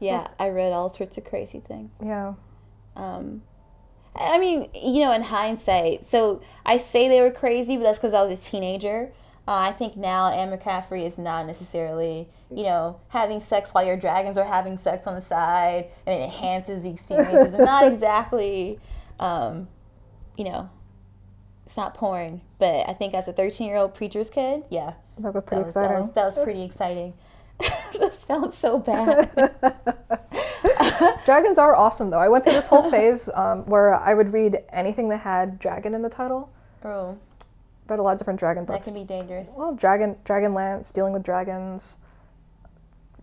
yeah, 0.00 0.26
I 0.38 0.48
read 0.48 0.72
all 0.72 0.92
sorts 0.92 1.16
of 1.16 1.24
crazy 1.24 1.60
things. 1.60 1.90
Yeah. 2.04 2.34
Um, 2.96 3.42
I 4.16 4.38
mean, 4.38 4.68
you 4.74 5.00
know, 5.00 5.12
in 5.12 5.22
hindsight, 5.22 6.06
so 6.06 6.42
I 6.66 6.76
say 6.76 7.08
they 7.08 7.20
were 7.20 7.30
crazy, 7.30 7.76
but 7.76 7.84
that's 7.84 7.98
because 7.98 8.14
I 8.14 8.22
was 8.22 8.38
a 8.38 8.42
teenager. 8.42 9.12
Uh, 9.46 9.52
I 9.52 9.72
think 9.72 9.96
now 9.96 10.30
Anne 10.30 10.50
McCaffrey 10.50 11.06
is 11.06 11.16
not 11.16 11.46
necessarily, 11.46 12.28
you 12.50 12.64
know, 12.64 13.00
having 13.08 13.40
sex 13.40 13.72
while 13.72 13.84
your 13.86 13.96
dragons 13.96 14.36
are 14.36 14.44
having 14.44 14.76
sex 14.76 15.06
on 15.06 15.14
the 15.14 15.22
side 15.22 15.86
and 16.06 16.20
it 16.20 16.24
enhances 16.24 16.82
the 16.82 16.90
experience. 16.90 17.48
it's 17.54 17.58
not 17.58 17.86
exactly, 17.92 18.78
um, 19.20 19.68
you 20.36 20.44
know, 20.44 20.68
it's 21.64 21.76
not 21.78 21.94
porn. 21.94 22.42
But 22.58 22.88
I 22.88 22.92
think 22.92 23.14
as 23.14 23.26
a 23.28 23.32
13 23.32 23.66
year 23.68 23.76
old 23.76 23.94
preacher's 23.94 24.28
kid, 24.28 24.64
yeah, 24.68 24.94
That 25.18 25.32
was 25.34 25.44
pretty 25.44 25.62
that 25.62 25.64
was, 25.64 25.74
that 25.74 25.80
exciting. 25.84 26.02
was, 26.06 26.12
that 26.14 26.24
was 26.26 26.38
pretty 26.44 26.62
exciting. 26.64 27.14
that 28.00 28.14
sounds 28.14 28.56
so 28.56 28.78
bad. 28.78 29.30
Dragons 31.24 31.58
are 31.58 31.74
awesome, 31.74 32.10
though. 32.10 32.18
I 32.18 32.28
went 32.28 32.44
through 32.44 32.54
this 32.54 32.66
whole 32.66 32.90
phase 32.90 33.28
um, 33.34 33.64
where 33.66 33.94
I 33.94 34.14
would 34.14 34.32
read 34.32 34.62
anything 34.70 35.08
that 35.10 35.18
had 35.18 35.58
dragon 35.58 35.94
in 35.94 36.02
the 36.02 36.08
title. 36.10 36.50
oh, 36.84 37.16
Read 37.88 38.00
a 38.00 38.02
lot 38.02 38.12
of 38.12 38.18
different 38.18 38.38
dragon 38.38 38.64
books. 38.66 38.84
that 38.86 38.92
can 38.92 39.00
be 39.00 39.06
dangerous. 39.06 39.48
Well, 39.56 39.74
dragon, 39.74 40.16
dragon 40.24 40.52
Dragonlance, 40.52 40.92
dealing 40.92 41.12
with 41.14 41.22
dragons. 41.22 41.96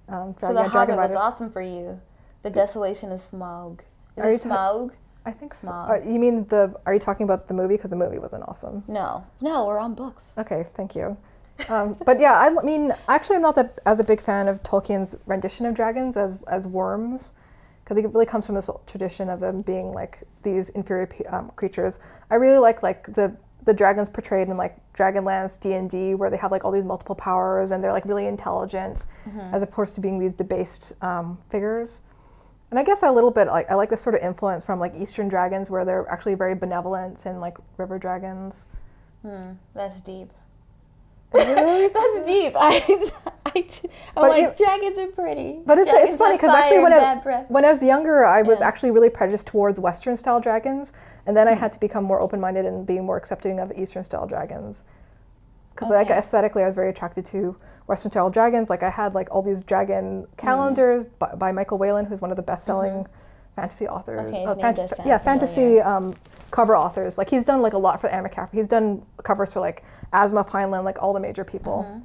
Um, 0.09 0.35
So 0.39 0.47
the 0.53 0.61
yeah, 0.61 0.67
Hobbit 0.67 0.95
dragon 0.95 0.97
was 0.97 1.21
awesome 1.21 1.51
for 1.51 1.61
you. 1.61 1.99
The 2.43 2.49
desolation 2.49 3.11
of 3.11 3.19
Smaug. 3.19 3.79
Is 4.17 4.23
Are 4.23 4.29
it 4.29 4.43
you 4.43 4.49
ta- 4.49 4.87
I 5.25 5.31
think 5.31 5.53
so. 5.53 5.67
Smaug. 5.67 5.89
Uh, 5.89 6.09
you 6.09 6.19
mean 6.19 6.45
the? 6.47 6.73
Are 6.85 6.93
you 6.93 6.99
talking 6.99 7.23
about 7.25 7.47
the 7.47 7.53
movie? 7.53 7.75
Because 7.75 7.89
the 7.89 7.95
movie 7.95 8.19
wasn't 8.19 8.43
awesome. 8.47 8.83
No, 8.87 9.25
no, 9.41 9.65
we're 9.65 9.79
on 9.79 9.93
books. 9.95 10.23
Okay, 10.37 10.67
thank 10.75 10.95
you. 10.95 11.17
Um, 11.69 11.95
but 12.05 12.19
yeah, 12.19 12.33
I 12.33 12.63
mean, 12.63 12.91
actually, 13.07 13.37
I'm 13.37 13.41
not 13.41 13.55
that 13.55 13.79
as 13.85 13.99
a 13.99 14.03
big 14.03 14.21
fan 14.21 14.47
of 14.47 14.61
Tolkien's 14.63 15.15
rendition 15.25 15.65
of 15.65 15.73
dragons 15.73 16.17
as 16.17 16.37
as 16.47 16.67
worms, 16.67 17.33
because 17.83 17.97
it 17.97 18.05
really 18.13 18.25
comes 18.25 18.45
from 18.45 18.55
this 18.55 18.69
tradition 18.87 19.29
of 19.29 19.39
them 19.39 19.61
being 19.61 19.93
like 19.93 20.19
these 20.43 20.69
inferior 20.69 21.09
um, 21.29 21.51
creatures. 21.55 21.99
I 22.29 22.35
really 22.35 22.57
like 22.59 22.83
like 22.83 23.13
the 23.13 23.35
the 23.63 23.73
dragons 23.73 24.07
portrayed 24.09 24.47
in 24.47 24.57
like 24.57 24.77
Dragonlance 24.93 25.59
D 25.59 25.73
and 25.73 25.89
D, 25.89 26.13
where 26.13 26.29
they 26.29 26.37
have 26.37 26.51
like 26.51 26.65
all 26.65 26.71
these 26.71 26.83
multiple 26.83 27.15
powers 27.15 27.71
and 27.71 27.83
they're 27.83 27.93
like 27.93 28.05
really 28.05 28.27
intelligent, 28.27 29.03
as 29.53 29.63
opposed 29.63 29.95
to 29.95 30.01
being 30.01 30.19
these 30.19 30.33
debased 30.33 30.93
um, 31.01 31.37
figures. 31.49 32.01
And 32.69 32.79
I 32.79 32.83
guess 32.83 33.01
a 33.03 33.11
little 33.11 33.31
bit 33.31 33.47
like 33.47 33.71
I 33.71 33.75
like 33.75 33.89
this 33.89 34.01
sort 34.01 34.15
of 34.15 34.21
influence 34.21 34.63
from 34.63 34.79
like 34.79 34.93
Eastern 34.95 35.29
dragons, 35.29 35.69
where 35.69 35.85
they're 35.85 36.07
actually 36.09 36.35
very 36.35 36.53
benevolent 36.53 37.25
and 37.25 37.39
like 37.39 37.57
river 37.77 37.97
dragons. 37.97 38.65
Hmm, 39.21 39.53
that's 39.73 40.01
deep. 40.01 40.31
Really? 41.35 41.87
That's 41.93 42.25
deep. 42.25 42.53
I, 42.59 42.83
I, 43.45 43.55
I'm 43.55 43.63
But 44.15 44.29
like 44.29 44.57
dragons 44.57 44.97
are 44.97 45.07
pretty. 45.07 45.59
But 45.65 45.77
it's, 45.77 45.89
it's 45.91 46.17
funny 46.17 46.35
because 46.37 46.51
actually 46.51 46.83
when 46.83 46.93
I, 46.93 47.45
when 47.47 47.65
I 47.65 47.69
was 47.69 47.83
younger, 47.83 48.25
I 48.25 48.41
was 48.41 48.59
Yeah. 48.59 48.67
actually 48.67 48.91
really 48.91 49.09
prejudiced 49.09 49.47
towards 49.47 49.79
Western 49.79 50.17
style 50.17 50.39
dragons, 50.39 50.93
and 51.25 51.35
then 51.35 51.47
I 51.47 51.53
had 51.53 51.71
to 51.73 51.79
become 51.79 52.03
more 52.03 52.21
open 52.21 52.39
minded 52.39 52.65
and 52.65 52.85
being 52.85 53.05
more 53.05 53.17
accepting 53.17 53.59
of 53.59 53.71
Eastern 53.77 54.03
style 54.03 54.27
dragons. 54.27 54.83
Because 55.73 55.89
like 55.89 56.09
aesthetically, 56.09 56.63
I 56.63 56.65
was 56.65 56.75
very 56.75 56.89
attracted 56.89 57.25
to 57.27 57.55
Western 57.87 58.11
style 58.11 58.29
dragons. 58.29 58.69
Like 58.69 58.83
I 58.83 58.89
had 58.89 59.13
like 59.13 59.27
all 59.29 59.41
these 59.41 59.61
dragon 59.61 60.25
calendars 60.37 61.07
by, 61.07 61.35
by 61.35 61.51
Michael 61.51 61.77
Whelan, 61.77 62.05
who's 62.05 62.21
one 62.21 62.31
of 62.31 62.37
the 62.37 62.43
best 62.43 62.65
selling 62.65 63.05
fantasy 63.55 63.87
authors. 63.87 64.21
Mm-hmm. 64.21 64.49
Okay, 64.49 64.61
uh, 64.61 64.67
name 64.67 64.75
does 64.75 64.95
sound 64.95 65.07
yeah, 65.09 65.17
fantasy 65.17 65.81
um, 65.81 66.13
cover 66.55 66.77
authors. 66.77 67.17
Like 67.17 67.29
he's 67.29 67.43
done 67.43 67.61
like 67.61 67.73
a 67.73 67.77
lot 67.77 67.99
for 67.99 68.07
Anne 68.07 68.23
McCaffrey. 68.23 68.53
He's 68.53 68.67
done 68.67 69.05
covers 69.23 69.51
for 69.51 69.59
like 69.59 69.83
Asimov, 70.13 70.49
Heinlein, 70.49 70.85
like 70.85 71.03
all 71.03 71.11
the 71.11 71.19
major 71.19 71.43
people. 71.43 72.01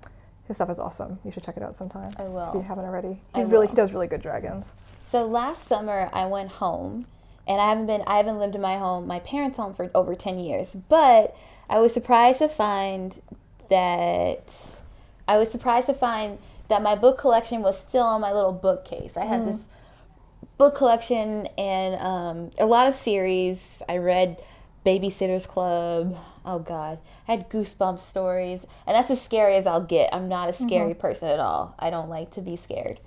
His 0.48 0.56
stuff 0.56 0.68
is 0.70 0.80
awesome. 0.80 1.20
You 1.24 1.30
should 1.30 1.44
check 1.44 1.56
it 1.56 1.62
out 1.62 1.76
sometime. 1.76 2.10
Mm-hmm. 2.10 2.36
I 2.36 2.48
If 2.48 2.54
you 2.56 2.62
haven't 2.62 2.84
already. 2.84 3.20
He's 3.36 3.46
really 3.46 3.68
he 3.68 3.74
does 3.74 3.92
really 3.92 4.08
good 4.08 4.20
dragons. 4.20 4.74
So 5.06 5.24
last 5.24 5.68
summer 5.68 6.10
I 6.12 6.26
went 6.26 6.50
home 6.50 7.06
and 7.46 7.60
I 7.60 7.68
haven't 7.68 7.86
been 7.86 8.02
I 8.08 8.16
haven't 8.16 8.40
lived 8.40 8.56
in 8.56 8.60
my 8.60 8.76
home, 8.76 9.06
my 9.06 9.20
parents' 9.20 9.56
home 9.56 9.72
for 9.72 9.88
over 9.94 10.16
10 10.16 10.40
years. 10.40 10.76
But 10.88 11.36
I 11.68 11.78
was 11.78 11.94
surprised 11.94 12.40
to 12.40 12.48
find 12.48 13.22
that 13.68 14.52
I 15.28 15.38
was 15.38 15.48
surprised 15.48 15.86
to 15.86 15.94
find 15.94 16.38
that 16.66 16.82
my 16.82 16.96
book 16.96 17.18
collection 17.18 17.62
was 17.62 17.78
still 17.78 18.02
on 18.02 18.20
my 18.20 18.32
little 18.32 18.52
bookcase. 18.52 19.16
I 19.16 19.26
had 19.26 19.46
this 19.46 19.60
book 20.60 20.74
collection 20.74 21.46
and 21.56 21.94
um, 22.02 22.50
a 22.58 22.66
lot 22.66 22.86
of 22.86 22.94
series. 22.94 23.82
I 23.88 23.96
read 23.96 24.42
Babysitter's 24.84 25.46
Club. 25.46 26.18
Oh 26.44 26.58
God, 26.58 26.98
I 27.26 27.32
had 27.32 27.48
Goosebumps 27.48 28.00
stories, 28.00 28.66
and 28.86 28.94
that's 28.94 29.10
as 29.10 29.22
scary 29.22 29.56
as 29.56 29.66
I'll 29.66 29.80
get. 29.80 30.12
I'm 30.14 30.28
not 30.28 30.50
a 30.50 30.52
scary 30.52 30.92
person 30.94 31.28
at 31.30 31.40
all. 31.40 31.74
I 31.78 31.88
don't 31.88 32.10
like 32.10 32.32
to 32.32 32.42
be 32.42 32.56
scared. 32.56 33.00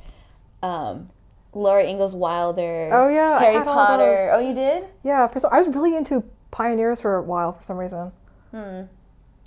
Um, 0.63 1.11
Laura 1.53 1.83
Ingalls 1.83 2.15
Wilder. 2.15 2.89
Oh, 2.91 3.07
yeah, 3.09 3.39
Harry 3.39 3.63
Potter. 3.63 4.31
Oh, 4.33 4.39
you 4.39 4.55
did? 4.55 4.85
Yeah, 5.03 5.27
for 5.27 5.39
some, 5.39 5.53
I 5.53 5.59
was 5.59 5.67
really 5.67 5.95
into 5.95 6.23
pioneers 6.49 7.01
for 7.01 7.17
a 7.17 7.21
while 7.21 7.53
for 7.53 7.61
some 7.61 7.77
reason. 7.77 8.11
Hmm. 8.49 8.81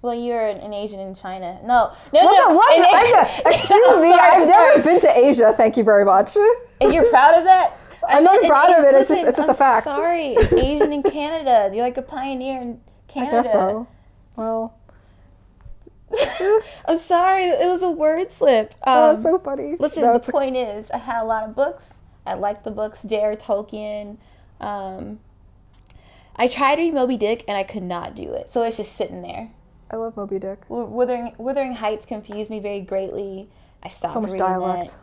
Well, 0.03 0.15
you're 0.15 0.47
an, 0.47 0.59
an 0.59 0.73
Asian 0.73 1.01
in 1.01 1.17
China. 1.17 1.59
No, 1.65 1.93
no, 2.13 2.23
What 2.25 2.49
no. 2.49 2.55
what? 2.55 2.77
The- 2.77 3.49
excuse 3.51 4.01
me, 4.01 4.13
I've 4.13 4.47
never 4.47 4.83
been 4.83 5.01
to 5.01 5.19
Asia. 5.19 5.53
Thank 5.57 5.77
you 5.77 5.83
very 5.83 6.05
much. 6.05 6.37
And 6.81 6.93
you're 6.95 7.09
proud 7.11 7.37
of 7.39 7.45
that? 7.45 7.77
I'm 8.09 8.25
not 8.25 8.43
proud 8.47 8.71
of 8.71 8.85
it, 8.85 8.95
it's 8.95 9.09
just- 9.09 9.25
it's 9.25 9.37
just 9.37 9.49
a 9.49 9.53
I'm 9.53 9.57
fact. 9.57 9.85
Sorry, 9.85 10.37
Asian 10.53 10.93
in 10.93 11.03
Canada. 11.03 11.71
You're 11.75 11.85
like 11.85 11.97
a 11.97 12.03
pioneer 12.03 12.61
in 12.61 12.81
Canada. 13.09 13.39
I 13.39 13.43
guess 13.43 13.53
so. 13.53 13.87
Well, 14.37 14.75
I'm 16.87 16.99
sorry, 17.01 17.45
it 17.45 17.67
was 17.69 17.83
a 17.83 17.91
word 17.91 18.33
slip. 18.33 18.75
oh, 18.87 19.09
Um, 19.11 19.15
that's 19.15 19.23
so 19.25 19.39
funny. 19.39 19.77
listen, 19.79 20.03
No, 20.03 20.13
the 20.19 20.31
point 20.33 20.57
is, 20.57 20.91
I 20.91 20.99
had 20.99 21.23
a 21.23 21.25
lot 21.25 21.45
of 21.45 21.55
books. 21.57 21.85
I 22.25 22.35
liked 22.35 22.65
the 22.65 22.71
books. 22.71 23.03
J.R. 23.03 23.35
Tolkien. 23.37 24.17
Um, 24.61 25.21
I 26.37 26.49
tried 26.49 26.77
to 26.77 26.83
read 26.83 26.95
Moby 26.95 27.17
Dick 27.17 27.45
and 27.49 27.57
I 27.57 27.63
could 27.65 27.83
not 27.83 28.15
do 28.15 28.33
it, 28.35 28.51
so 28.51 28.63
it's 28.63 28.77
just 28.77 28.95
sitting 28.95 29.23
there. 29.23 29.51
I 29.91 29.97
love 29.97 30.17
Moby 30.17 30.39
Dick. 30.39 30.61
W- 30.69 30.87
Wuthering 31.39 31.75
Heights 31.75 32.05
confused 32.07 32.51
me 32.51 32.61
very 32.61 32.81
greatly. 32.81 33.49
I 33.83 33.89
stopped 33.89 34.15
So 34.15 34.21
much 34.21 34.33
reading 34.33 34.47
dialect. 34.47 34.91
that. 34.93 34.99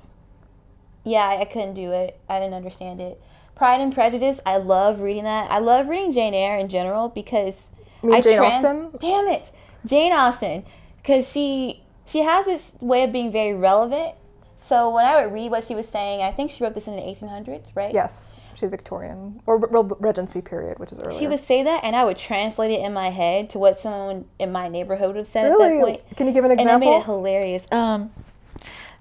Yeah, 1.04 1.28
I, 1.28 1.42
I 1.42 1.46
couldn't 1.46 1.74
do 1.74 1.92
it. 1.92 2.20
I 2.30 2.40
didn't 2.40 2.54
understand 2.54 3.02
it. 3.02 3.22
Pride 3.56 3.82
and 3.82 3.94
Prejudice. 3.94 4.40
I 4.46 4.58
love 4.58 5.00
reading 5.00 5.26
that. 5.26 5.50
I 5.52 5.60
love 5.60 5.88
reading 5.88 6.12
Jane 6.12 6.34
Eyre 6.34 6.58
in 6.58 6.70
general 6.70 7.10
because 7.10 7.64
I 8.04 8.22
Jane 8.22 8.38
trans- 8.38 8.66
Austen? 8.66 8.90
Damn 9.00 9.28
it, 9.28 9.52
Jane 9.86 10.12
Austen, 10.12 10.66
because 10.98 11.30
she 11.32 11.84
she 12.06 12.20
has 12.20 12.46
this 12.46 12.74
way 12.82 13.04
of 13.04 13.12
being 13.12 13.32
very 13.32 13.54
relevant. 13.54 14.16
So 14.58 14.90
when 14.92 15.06
I 15.06 15.22
would 15.24 15.34
read 15.34 15.52
what 15.52 15.64
she 15.66 15.76
was 15.76 15.88
saying, 15.88 16.22
I 16.22 16.32
think 16.32 16.50
she 16.52 16.64
wrote 16.64 16.74
this 16.74 16.88
in 16.88 16.96
the 16.96 17.02
1800s, 17.02 17.68
right? 17.76 17.94
Yes, 17.94 18.36
she's 18.56 18.70
Victorian 18.70 19.42
or 19.46 19.58
Re- 19.58 19.68
Re- 19.70 19.96
Regency 20.00 20.42
period, 20.42 20.80
which 20.80 20.92
is 20.94 21.00
earlier. 21.00 21.20
She 21.20 21.28
would 21.28 21.42
say 21.42 21.64
that, 21.64 21.84
and 21.84 21.96
I 21.98 22.06
would 22.06 22.16
translate 22.18 22.72
it 22.72 22.80
in 22.80 22.94
my 22.94 23.10
head 23.10 23.50
to 23.52 23.60
what 23.60 23.78
someone 23.78 24.26
in 24.40 24.52
my 24.54 24.70
neighborhood 24.70 25.08
would 25.08 25.18
have 25.18 25.28
said 25.28 25.46
at 25.46 25.58
that 25.58 25.66
really. 25.68 25.98
point, 25.98 26.18
Can 26.18 26.28
you 26.28 26.34
give 26.34 26.46
an 26.46 26.52
example? 26.52 26.74
and 26.74 26.82
that 26.82 26.86
made 26.86 26.98
it 26.98 27.06
hilarious. 27.06 27.68
Um, 27.74 28.12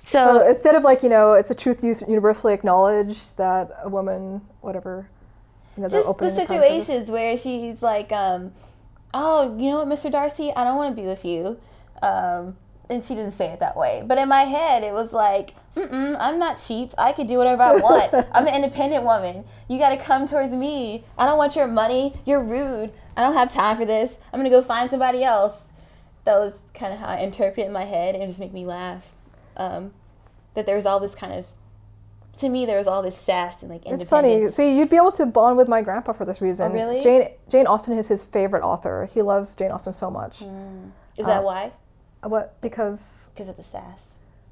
So 0.04 0.34
so 0.34 0.48
instead 0.48 0.74
of 0.74 0.84
like 0.84 1.02
you 1.02 1.08
know, 1.08 1.32
it's 1.34 1.50
a 1.50 1.54
truth 1.54 1.82
universally 1.82 2.54
acknowledged 2.54 3.36
that 3.38 3.70
a 3.82 3.88
woman, 3.88 4.42
whatever, 4.60 5.08
you 5.76 5.82
know, 5.82 5.88
the 5.88 6.02
just 6.02 6.18
the 6.18 6.30
situations 6.46 7.08
where 7.10 7.36
she's 7.38 7.82
like, 7.82 8.12
um, 8.12 8.52
"Oh, 9.14 9.56
you 9.58 9.70
know 9.70 9.84
what, 9.84 9.88
Mr. 9.88 10.10
Darcy, 10.10 10.52
I 10.54 10.64
don't 10.64 10.76
want 10.76 10.94
to 10.94 11.00
be 11.00 11.06
with 11.06 11.24
you," 11.24 11.58
um, 12.02 12.56
and 12.90 13.02
she 13.04 13.14
didn't 13.14 13.32
say 13.32 13.46
it 13.46 13.60
that 13.60 13.76
way. 13.76 14.02
But 14.04 14.18
in 14.18 14.28
my 14.28 14.42
head, 14.44 14.82
it 14.82 14.92
was 14.92 15.12
like, 15.12 15.54
Mm-mm, 15.76 16.16
"I'm 16.20 16.38
not 16.38 16.60
cheap. 16.60 16.92
I 16.98 17.12
can 17.12 17.26
do 17.26 17.38
whatever 17.38 17.62
I 17.62 17.76
want. 17.80 18.12
I'm 18.32 18.46
an 18.46 18.54
independent 18.54 19.04
woman. 19.04 19.44
You 19.68 19.78
got 19.78 19.90
to 19.90 19.96
come 19.96 20.26
towards 20.28 20.52
me. 20.52 21.04
I 21.16 21.24
don't 21.26 21.38
want 21.38 21.56
your 21.56 21.68
money. 21.68 22.14
You're 22.26 22.42
rude. 22.42 22.92
I 23.16 23.22
don't 23.22 23.34
have 23.34 23.50
time 23.50 23.76
for 23.76 23.84
this. 23.86 24.18
I'm 24.32 24.40
gonna 24.40 24.50
go 24.50 24.62
find 24.62 24.90
somebody 24.90 25.22
else." 25.24 25.62
That 26.24 26.36
was 26.38 26.54
kind 26.74 26.92
of 26.92 26.98
how 27.00 27.06
I 27.06 27.18
interpreted 27.18 27.66
in 27.66 27.72
my 27.72 27.84
head, 27.84 28.14
and 28.14 28.28
just 28.28 28.38
make 28.40 28.52
me 28.52 28.64
laugh. 28.66 29.11
Um, 29.56 29.92
that 30.54 30.66
there 30.66 30.76
was 30.76 30.86
all 30.86 31.00
this 31.00 31.14
kind 31.14 31.32
of, 31.32 31.46
to 32.38 32.48
me, 32.48 32.66
there 32.66 32.78
was 32.78 32.86
all 32.86 33.02
this 33.02 33.16
sass 33.16 33.62
and 33.62 33.70
like. 33.70 33.82
It's 33.86 34.08
funny. 34.08 34.50
See, 34.50 34.76
you'd 34.76 34.88
be 34.88 34.96
able 34.96 35.12
to 35.12 35.26
bond 35.26 35.56
with 35.56 35.68
my 35.68 35.82
grandpa 35.82 36.12
for 36.12 36.24
this 36.24 36.40
reason. 36.40 36.72
Oh, 36.72 36.74
really? 36.74 37.00
Jane 37.00 37.28
Jane 37.48 37.66
Austen 37.66 37.96
is 37.98 38.08
his 38.08 38.22
favorite 38.22 38.62
author. 38.62 39.08
He 39.12 39.22
loves 39.22 39.54
Jane 39.54 39.70
Austen 39.70 39.92
so 39.92 40.10
much. 40.10 40.42
Is 41.18 41.26
that 41.26 41.40
Uh, 41.40 41.42
why? 41.42 41.72
What? 42.22 42.60
Because 42.60 43.30
Because 43.34 43.48
of 43.48 43.56
the 43.56 43.62
sass. 43.62 44.00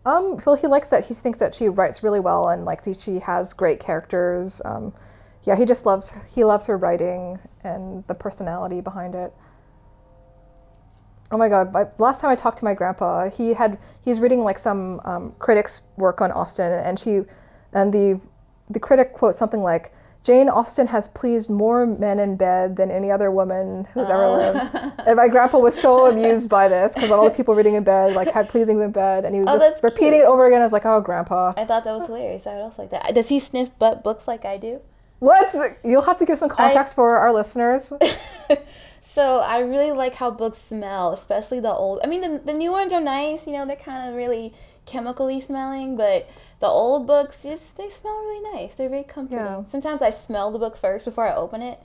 um, 0.05 0.41
well, 0.45 0.57
he 0.57 0.67
likes 0.67 0.91
that. 0.91 1.07
He 1.07 1.15
thinks 1.15 1.39
that 1.39 1.55
she 1.55 1.69
writes 1.69 2.03
really 2.03 2.21
well 2.21 2.49
and 2.49 2.65
like 2.65 2.81
she 2.99 3.19
has 3.21 3.53
great 3.55 3.81
characters. 3.81 4.61
Um, 4.65 4.93
yeah, 5.45 5.57
he 5.57 5.65
just 5.65 5.87
loves 5.87 6.13
he 6.29 6.45
loves 6.45 6.67
her 6.67 6.77
writing 6.77 7.39
and 7.65 8.07
the 8.07 8.15
personality 8.15 8.81
behind 8.81 9.15
it. 9.15 9.33
Oh 11.33 11.37
my 11.37 11.49
god! 11.49 11.73
My, 11.73 11.87
last 11.99 12.21
time 12.21 12.31
I 12.31 12.35
talked 12.35 12.59
to 12.59 12.65
my 12.65 12.75
grandpa, 12.75 13.31
he 13.31 13.55
had 13.55 13.79
he's 14.05 14.19
reading 14.21 14.43
like 14.43 14.59
some 14.59 15.01
um, 15.05 15.33
critics' 15.39 15.83
work 15.97 16.21
on 16.21 16.33
Austen, 16.33 16.73
and 16.73 16.99
she, 16.99 17.21
and 17.73 17.93
the 17.93 18.21
the 18.69 18.81
critic 18.81 19.13
quotes 19.13 19.39
something 19.39 19.63
like, 19.63 19.93
"Jane 20.25 20.49
Austen 20.49 20.89
has 20.89 21.07
pleased 21.07 21.49
more 21.49 21.87
men 21.87 22.19
in 22.19 22.37
bed 22.37 22.75
than 22.77 22.91
any 22.91 23.13
other 23.13 23.31
woman 23.31 23.87
who's 23.95 24.09
ever 24.09 24.29
lived." 24.29 24.61
And 25.07 25.17
my 25.17 25.29
grandpa 25.29 25.59
was 25.59 25.75
so 25.81 26.07
amused 26.07 26.49
by 26.51 26.69
this 26.69 26.93
because 26.93 27.11
all 27.11 27.25
the 27.25 27.31
people 27.35 27.55
reading 27.55 27.75
in 27.75 27.85
bed 27.85 28.15
like 28.15 28.29
had 28.29 28.49
pleasing 28.49 28.77
them 28.77 28.87
in 28.87 28.93
bed, 28.93 29.25
and 29.25 29.35
he 29.35 29.41
was 29.41 29.49
Oh, 29.51 29.59
just 29.59 29.83
repeating 29.83 30.21
cute. 30.21 30.23
it 30.25 30.27
over 30.27 30.47
again. 30.47 30.61
I 30.61 30.65
was 30.65 30.73
like, 30.73 30.85
"Oh, 30.85 31.01
grandpa, 31.01 31.53
I 31.57 31.65
thought 31.65 31.85
that 31.85 31.97
was 31.97 32.07
hilarious. 32.07 32.47
I 32.47 32.55
would 32.55 32.63
also 32.63 32.83
like 32.83 32.91
that. 32.91 33.15
Does 33.15 33.29
he 33.29 33.39
sniff 33.39 33.71
butt 33.79 34.03
books 34.05 34.27
like 34.29 34.45
I 34.45 34.57
do? 34.57 34.81
what?" 35.21 35.55
You'll 35.85 36.03
have 36.03 36.19
to 36.19 36.25
give 36.27 36.39
some 36.41 36.49
context 36.51 36.95
for 36.97 37.17
our 37.19 37.33
listeners. 37.33 37.93
So 39.13 39.41
I 39.41 39.59
really 39.59 39.91
like 39.91 40.15
how 40.15 40.31
books 40.31 40.59
smell, 40.59 41.13
especially 41.13 41.59
the 41.59 41.73
old. 41.73 41.99
I 42.05 42.07
mean, 42.07 42.21
the, 42.21 42.39
the 42.45 42.53
new 42.53 42.71
ones 42.71 42.93
are 42.93 43.01
nice. 43.01 43.45
You 43.47 43.55
know, 43.55 43.67
they're 43.67 43.75
kind 43.75 44.09
of 44.09 44.15
really 44.15 44.55
chemically 44.87 45.41
smelling, 45.41 45.97
but 45.97 46.29
the 46.61 46.69
old 46.69 47.09
books 47.09 47.43
just 47.43 47.77
they 47.77 47.89
smell 47.89 48.15
really 48.15 48.55
nice. 48.55 48.75
They're 48.75 48.89
very 48.89 49.03
comforting. 49.03 49.45
Yeah. 49.45 49.65
Sometimes 49.69 50.01
I 50.01 50.11
smell 50.11 50.53
the 50.53 50.61
book 50.61 50.77
first 50.77 51.05
before 51.05 51.27
I 51.29 51.35
open 51.35 51.61
it. 51.61 51.81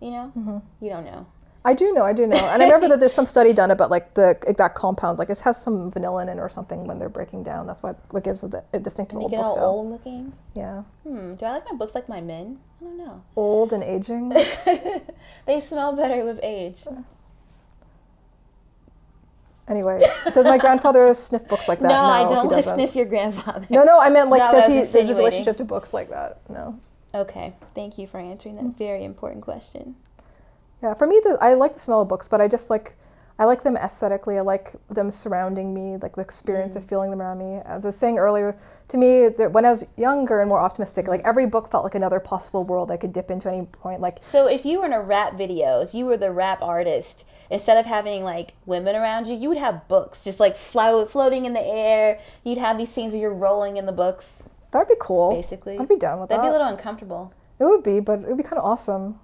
You 0.00 0.10
know, 0.10 0.32
Mm-hmm. 0.38 0.58
you 0.84 0.90
don't 0.90 1.06
know. 1.06 1.26
I 1.68 1.74
do 1.74 1.92
know, 1.92 2.02
I 2.02 2.14
do 2.14 2.26
know, 2.26 2.38
and 2.48 2.62
I 2.62 2.64
remember 2.64 2.88
that 2.88 2.98
there's 2.98 3.12
some 3.12 3.26
study 3.26 3.52
done 3.52 3.70
about 3.70 3.90
like 3.90 4.14
the 4.14 4.38
exact 4.46 4.74
compounds. 4.74 5.18
Like 5.18 5.28
it 5.28 5.38
has 5.40 5.60
some 5.62 5.90
vanilla 5.90 6.22
in 6.22 6.30
it 6.30 6.38
or 6.38 6.48
something 6.48 6.86
when 6.86 6.98
they're 6.98 7.10
breaking 7.10 7.42
down. 7.42 7.66
That's 7.66 7.82
what 7.82 7.98
what 8.10 8.24
gives 8.24 8.42
it 8.42 8.52
the- 8.52 8.64
a 8.72 8.78
distinct 8.78 9.12
They 9.12 9.18
old 9.18 9.30
get 9.30 9.40
book 9.42 9.58
all 9.58 9.64
old 9.80 9.90
looking. 9.90 10.32
Yeah, 10.54 10.84
Hmm. 11.06 11.34
Do 11.34 11.44
I 11.44 11.50
like 11.52 11.66
my 11.70 11.76
books 11.76 11.94
like 11.94 12.08
my 12.08 12.22
men? 12.22 12.58
I 12.80 12.84
don't 12.84 12.96
know. 12.96 13.22
old 13.36 13.74
and 13.74 13.84
aging. 13.84 14.30
they 15.46 15.60
smell 15.60 15.94
better 15.94 16.24
with 16.24 16.40
age. 16.42 16.78
anyway, 19.68 19.98
does 20.32 20.46
my 20.46 20.56
grandfather 20.56 21.12
sniff 21.26 21.46
books 21.48 21.68
like 21.68 21.80
that? 21.80 21.88
No, 21.88 22.00
I 22.00 22.22
don't 22.22 22.46
want 22.50 22.64
to 22.64 22.70
sniff 22.74 22.96
your 22.96 23.04
grandfather. 23.04 23.66
No, 23.68 23.82
no, 23.84 23.98
I 23.98 24.08
meant 24.08 24.30
like 24.30 24.40
what 24.40 24.52
does 24.52 24.66
he 24.68 24.78
does 24.78 24.92
his 24.92 25.10
relationship 25.10 25.58
to 25.58 25.64
books 25.64 25.92
like 25.92 26.08
that? 26.08 26.40
No. 26.48 26.80
Okay, 27.14 27.52
thank 27.74 27.98
you 27.98 28.06
for 28.06 28.18
answering 28.18 28.56
that 28.56 28.78
very 28.78 29.04
important 29.04 29.42
question. 29.44 29.96
Yeah, 30.82 30.94
for 30.94 31.06
me, 31.06 31.20
the, 31.24 31.36
I 31.40 31.54
like 31.54 31.74
the 31.74 31.80
smell 31.80 32.02
of 32.02 32.08
books, 32.08 32.28
but 32.28 32.40
I 32.40 32.48
just 32.48 32.70
like 32.70 32.94
I 33.40 33.44
like 33.44 33.62
them 33.62 33.76
aesthetically. 33.76 34.36
I 34.36 34.40
like 34.40 34.72
them 34.90 35.12
surrounding 35.12 35.72
me, 35.72 35.96
like 36.02 36.16
the 36.16 36.22
experience 36.22 36.74
Mm. 36.74 36.78
of 36.78 36.84
feeling 36.86 37.10
them 37.10 37.22
around 37.22 37.38
me. 37.38 37.60
As 37.64 37.84
I 37.84 37.88
was 37.88 37.96
saying 37.96 38.18
earlier, 38.18 38.56
to 38.88 38.96
me, 38.96 39.28
when 39.28 39.64
I 39.64 39.70
was 39.70 39.86
younger 39.96 40.40
and 40.40 40.48
more 40.48 40.58
optimistic, 40.58 41.06
like 41.06 41.22
every 41.24 41.46
book 41.46 41.70
felt 41.70 41.84
like 41.84 41.94
another 41.94 42.18
possible 42.18 42.64
world 42.64 42.90
I 42.90 42.96
could 42.96 43.12
dip 43.12 43.30
into 43.30 43.46
at 43.48 43.54
any 43.54 43.66
point. 43.66 44.00
Like 44.00 44.18
So 44.22 44.46
if 44.48 44.64
you 44.66 44.80
were 44.80 44.86
in 44.86 44.92
a 44.92 45.00
rap 45.00 45.34
video, 45.38 45.80
if 45.82 45.94
you 45.94 46.04
were 46.04 46.16
the 46.16 46.32
rap 46.32 46.62
artist, 46.62 47.24
instead 47.48 47.78
of 47.78 47.86
having 47.86 48.24
like 48.24 48.54
women 48.66 48.96
around 48.96 49.28
you, 49.28 49.34
you 49.36 49.48
would 49.50 49.58
have 49.58 49.86
books 49.86 50.24
just 50.24 50.40
like 50.40 50.56
float, 50.56 51.08
floating 51.08 51.44
in 51.44 51.52
the 51.52 51.64
air. 51.64 52.18
You'd 52.42 52.58
have 52.58 52.76
these 52.76 52.90
scenes 52.90 53.12
where 53.12 53.20
you're 53.22 53.32
rolling 53.32 53.76
in 53.76 53.86
the 53.86 53.92
books, 53.92 54.42
that'd 54.72 54.88
be 54.88 54.94
cool. 54.98 55.30
basically. 55.32 55.78
I'd 55.78 55.86
be 55.88 55.96
down 55.96 56.18
with 56.20 56.28
That'd 56.30 56.42
be 56.42 56.48
that. 56.48 56.56
a 56.56 56.58
little 56.58 56.66
uncomfortable. 56.74 57.32
It 57.60 57.64
would 57.66 57.84
be, 57.84 58.00
but 58.00 58.18
it 58.18 58.26
would 58.26 58.36
be 58.36 58.42
kind 58.42 58.58
of 58.58 58.64
awesome. 58.64 59.20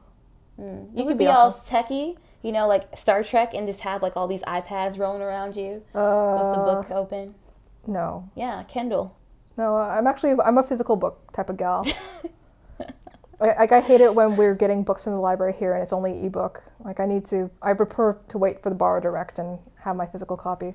You 0.58 1.04
could 1.06 1.18
be 1.18 1.24
be 1.24 1.26
all 1.26 1.46
awesome. 1.48 1.64
techie, 1.84 2.16
you 2.42 2.52
know, 2.52 2.66
like 2.68 2.96
Star 2.96 3.22
Trek, 3.24 3.54
and 3.54 3.66
just 3.66 3.80
have 3.80 4.02
like 4.02 4.16
all 4.16 4.26
these 4.28 4.42
iPads 4.42 4.98
rolling 4.98 5.22
around 5.22 5.56
you 5.56 5.82
with 5.92 5.92
the 5.92 5.98
Uh, 6.00 6.64
book 6.64 6.90
open. 6.90 7.34
no, 7.86 8.28
Yeah, 8.34 8.62
Kindle. 8.64 9.14
no, 9.56 9.76
I'm 9.76 10.06
actually 10.06 10.36
I'm 10.44 10.58
a 10.58 10.62
physical 10.62 10.96
book 10.96 11.32
type 11.32 11.50
of 11.50 11.56
gal. 11.56 11.84
I- 13.40 13.54
Like 13.58 13.72
I 13.72 13.80
hate 13.80 14.00
it 14.00 14.14
when 14.14 14.36
we're 14.36 14.54
getting 14.54 14.84
books 14.84 15.04
from 15.04 15.12
the 15.14 15.18
library 15.20 15.52
here 15.54 15.74
and 15.74 15.82
it's 15.82 15.92
only 15.92 16.24
ebook. 16.24 16.62
Like 16.84 17.00
I 17.00 17.06
need 17.06 17.24
to, 17.26 17.50
I 17.60 17.72
prefer 17.74 18.14
to 18.28 18.38
wait 18.38 18.62
for 18.62 18.68
the 18.70 18.76
borrow 18.76 19.00
direct 19.00 19.38
and 19.40 19.58
have 19.80 19.96
my 19.96 20.06
physical 20.06 20.36
copy. 20.36 20.74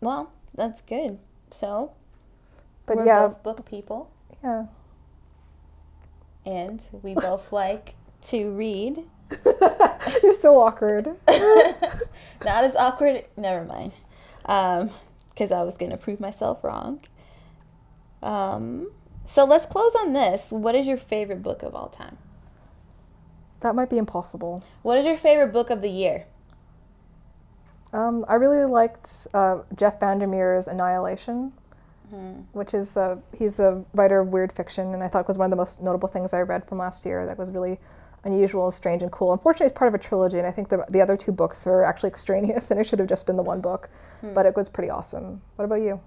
Well, 0.00 0.30
that's 0.54 0.80
good. 0.82 1.18
So 1.50 1.92
But 2.86 3.06
yeah, 3.06 3.28
both 3.28 3.42
book 3.42 3.64
people, 3.66 4.10
yeah. 4.42 4.66
And 6.48 6.82
we 7.02 7.14
both 7.14 7.52
like 7.62 7.94
to 8.28 8.50
read. 8.52 9.04
You're 10.22 10.32
so 10.32 10.58
awkward. 10.60 11.06
Not 12.44 12.64
as 12.64 12.74
awkward. 12.76 13.24
Never 13.36 13.64
mind. 13.64 13.92
Um, 14.46 14.90
because 15.30 15.52
I 15.52 15.62
was 15.62 15.76
gonna 15.76 15.96
prove 15.98 16.18
myself 16.18 16.64
wrong. 16.64 17.00
Um, 18.22 18.90
So 19.26 19.44
let's 19.44 19.66
close 19.66 19.94
on 19.94 20.14
this. 20.14 20.50
What 20.50 20.74
is 20.74 20.86
your 20.86 20.96
favorite 20.96 21.42
book 21.42 21.62
of 21.62 21.74
all 21.74 21.88
time? 21.88 22.16
That 23.60 23.74
might 23.74 23.90
be 23.90 23.98
impossible. 23.98 24.64
What 24.82 24.96
is 24.98 25.04
your 25.04 25.16
favorite 25.18 25.52
book 25.52 25.68
of 25.70 25.82
the 25.82 25.90
year? 25.90 26.26
Um, 27.92 28.24
I 28.28 28.34
really 28.34 28.64
liked 28.64 29.26
uh, 29.34 29.58
Jeff 29.76 30.00
Vandermeer's 30.00 30.66
Annihilation, 30.68 31.52
which 32.52 32.74
is 32.74 32.96
uh, 32.96 33.16
he's 33.36 33.60
a 33.60 33.84
writer 33.94 34.20
of 34.20 34.28
weird 34.28 34.52
fiction, 34.52 34.94
and 34.94 35.02
I 35.02 35.08
thought 35.08 35.26
was 35.28 35.38
one 35.38 35.46
of 35.46 35.50
the 35.50 35.56
most 35.56 35.82
notable 35.82 36.08
things 36.08 36.32
I 36.32 36.40
read 36.40 36.68
from 36.68 36.78
last 36.78 37.04
year. 37.04 37.26
That 37.26 37.38
was 37.38 37.50
really 37.50 37.78
unusual, 38.24 38.70
strange, 38.70 39.02
and 39.02 39.12
cool. 39.12 39.32
Unfortunately, 39.32 39.66
it's 39.66 39.76
part 39.76 39.88
of 39.88 39.94
a 39.94 40.02
trilogy, 40.02 40.38
and 40.38 40.46
I 40.46 40.50
think 40.50 40.68
the 40.68 40.84
the 40.88 41.00
other 41.00 41.16
two 41.16 41.32
books 41.32 41.66
are 41.66 41.84
actually 41.84 42.08
extraneous, 42.14 42.70
and 42.70 42.80
it 42.80 42.84
should 42.84 42.98
have 42.98 43.08
just 43.08 43.26
been 43.26 43.36
the 43.36 43.42
one 43.42 43.60
book. 43.60 43.88
But 44.34 44.46
it 44.46 44.56
was 44.56 44.68
pretty 44.68 44.90
awesome. 44.90 45.42
What 45.56 45.64
about 45.64 45.76
you? 45.82 46.00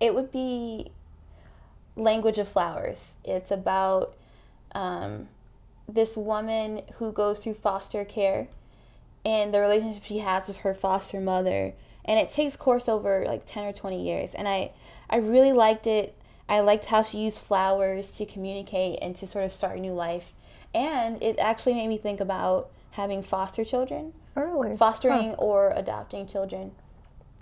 It 0.00 0.14
would 0.14 0.30
be 0.30 0.92
Language 1.96 2.38
of 2.38 2.48
Flowers. 2.48 3.14
It's 3.24 3.50
about 3.50 4.14
um, 4.74 5.28
this 5.88 6.16
woman 6.16 6.82
who 6.94 7.12
goes 7.12 7.38
through 7.38 7.54
foster 7.54 8.04
care 8.04 8.48
and 9.24 9.54
the 9.54 9.60
relationship 9.60 10.04
she 10.04 10.18
has 10.18 10.46
with 10.46 10.58
her 10.58 10.74
foster 10.74 11.20
mother. 11.20 11.72
And 12.04 12.18
it 12.18 12.30
takes 12.30 12.56
course 12.56 12.88
over 12.88 13.24
like 13.26 13.42
10 13.46 13.64
or 13.64 13.72
20 13.72 14.02
years. 14.04 14.34
And 14.34 14.46
I, 14.48 14.72
I 15.08 15.16
really 15.16 15.52
liked 15.52 15.86
it. 15.86 16.14
I 16.48 16.60
liked 16.60 16.84
how 16.86 17.02
she 17.02 17.18
used 17.18 17.38
flowers 17.38 18.10
to 18.12 18.26
communicate 18.26 18.98
and 19.00 19.16
to 19.16 19.26
sort 19.26 19.44
of 19.44 19.52
start 19.52 19.78
a 19.78 19.80
new 19.80 19.94
life. 19.94 20.32
And 20.74 21.22
it 21.22 21.38
actually 21.38 21.74
made 21.74 21.88
me 21.88 21.96
think 21.98 22.20
about 22.20 22.68
having 22.92 23.22
foster 23.22 23.64
children, 23.64 24.12
Oh, 24.36 24.42
really? 24.42 24.76
fostering 24.76 25.30
Huh, 25.30 25.36
or 25.38 25.70
adopting 25.74 26.26
children. 26.26 26.72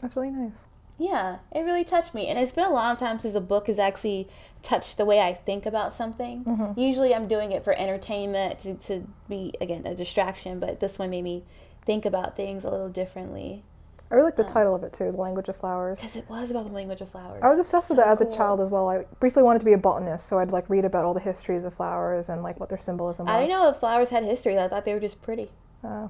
that's 0.01 0.15
really 0.17 0.31
nice. 0.31 0.53
Yeah, 0.99 1.39
it 1.51 1.61
really 1.63 1.85
touched 1.85 2.15
me. 2.15 2.29
And 2.29 2.39
it's 2.39 2.53
been 2.53 2.65
a 2.67 2.73
long 2.73 2.97
time 2.97 3.19
since 3.19 3.35
a 3.35 3.41
book 3.41 3.67
has 3.67 3.79
actually 3.79 4.29
touched 4.63 4.97
the 4.99 5.05
way 5.05 5.21
I 5.21 5.35
think 5.35 5.67
about 5.67 5.95
something. 5.95 6.45
Mm-hmm. 6.45 6.79
Usually 6.79 7.13
I'm 7.15 7.27
doing 7.27 7.51
it 7.53 7.65
for 7.65 7.73
entertainment, 7.73 8.61
to, 8.61 8.75
to 8.75 9.07
be, 9.29 9.53
again, 9.61 9.85
a 9.87 9.95
distraction, 9.95 10.61
but 10.61 10.79
this 10.81 10.99
one 10.99 11.11
made 11.11 11.25
me 11.25 11.43
think 11.85 12.05
about 12.05 12.37
things 12.37 12.65
a 12.65 12.71
little 12.71 12.89
differently. 12.91 13.65
I 14.13 14.15
really 14.15 14.27
like 14.27 14.37
the 14.37 14.45
title 14.45 14.75
of 14.75 14.85
it 14.85 14.93
too, 14.93 15.11
The 15.11 15.17
Language 15.17 15.49
of 15.49 15.57
Flowers. 15.57 15.99
Because 15.99 16.17
it 16.17 16.29
was 16.29 16.51
about 16.51 16.67
the 16.67 16.73
language 16.73 17.01
of 17.01 17.09
flowers. 17.09 17.41
I 17.43 17.49
was 17.49 17.59
obsessed 17.59 17.89
with 17.89 17.97
So 17.97 18.03
it 18.05 18.09
as 18.09 18.21
a 18.21 18.27
child 18.31 18.61
as 18.61 18.69
well. 18.69 18.87
I 18.87 19.05
briefly 19.21 19.43
wanted 19.43 19.61
to 19.61 19.65
be 19.65 19.73
a 19.73 19.79
botanist, 19.79 20.27
so 20.29 20.39
I'd 20.39 20.51
like 20.51 20.69
read 20.69 20.85
about 20.85 21.07
all 21.07 21.15
the 21.15 21.21
histories 21.21 21.65
of 21.65 21.73
flowers 21.73 22.29
and 22.29 22.43
like 22.43 22.61
what 22.61 22.69
their 22.69 22.79
symbolism 22.79 23.25
was. 23.25 23.35
I 23.35 23.39
didn't 23.41 23.57
know 23.59 23.65
that 23.71 23.81
flowers 23.81 24.11
had 24.11 24.23
history. 24.25 24.59
I 24.59 24.69
thought 24.69 24.85
they 24.85 24.93
were 24.93 25.01
just 25.01 25.23
pretty. 25.23 25.51
Uh, 25.83 26.09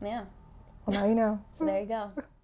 Yeah, 0.00 0.24
well, 0.86 0.98
now 1.00 1.06
you 1.06 1.14
know. 1.14 1.38
so 1.58 1.66
there 1.66 1.80
you 1.80 1.86
go. 1.86 2.10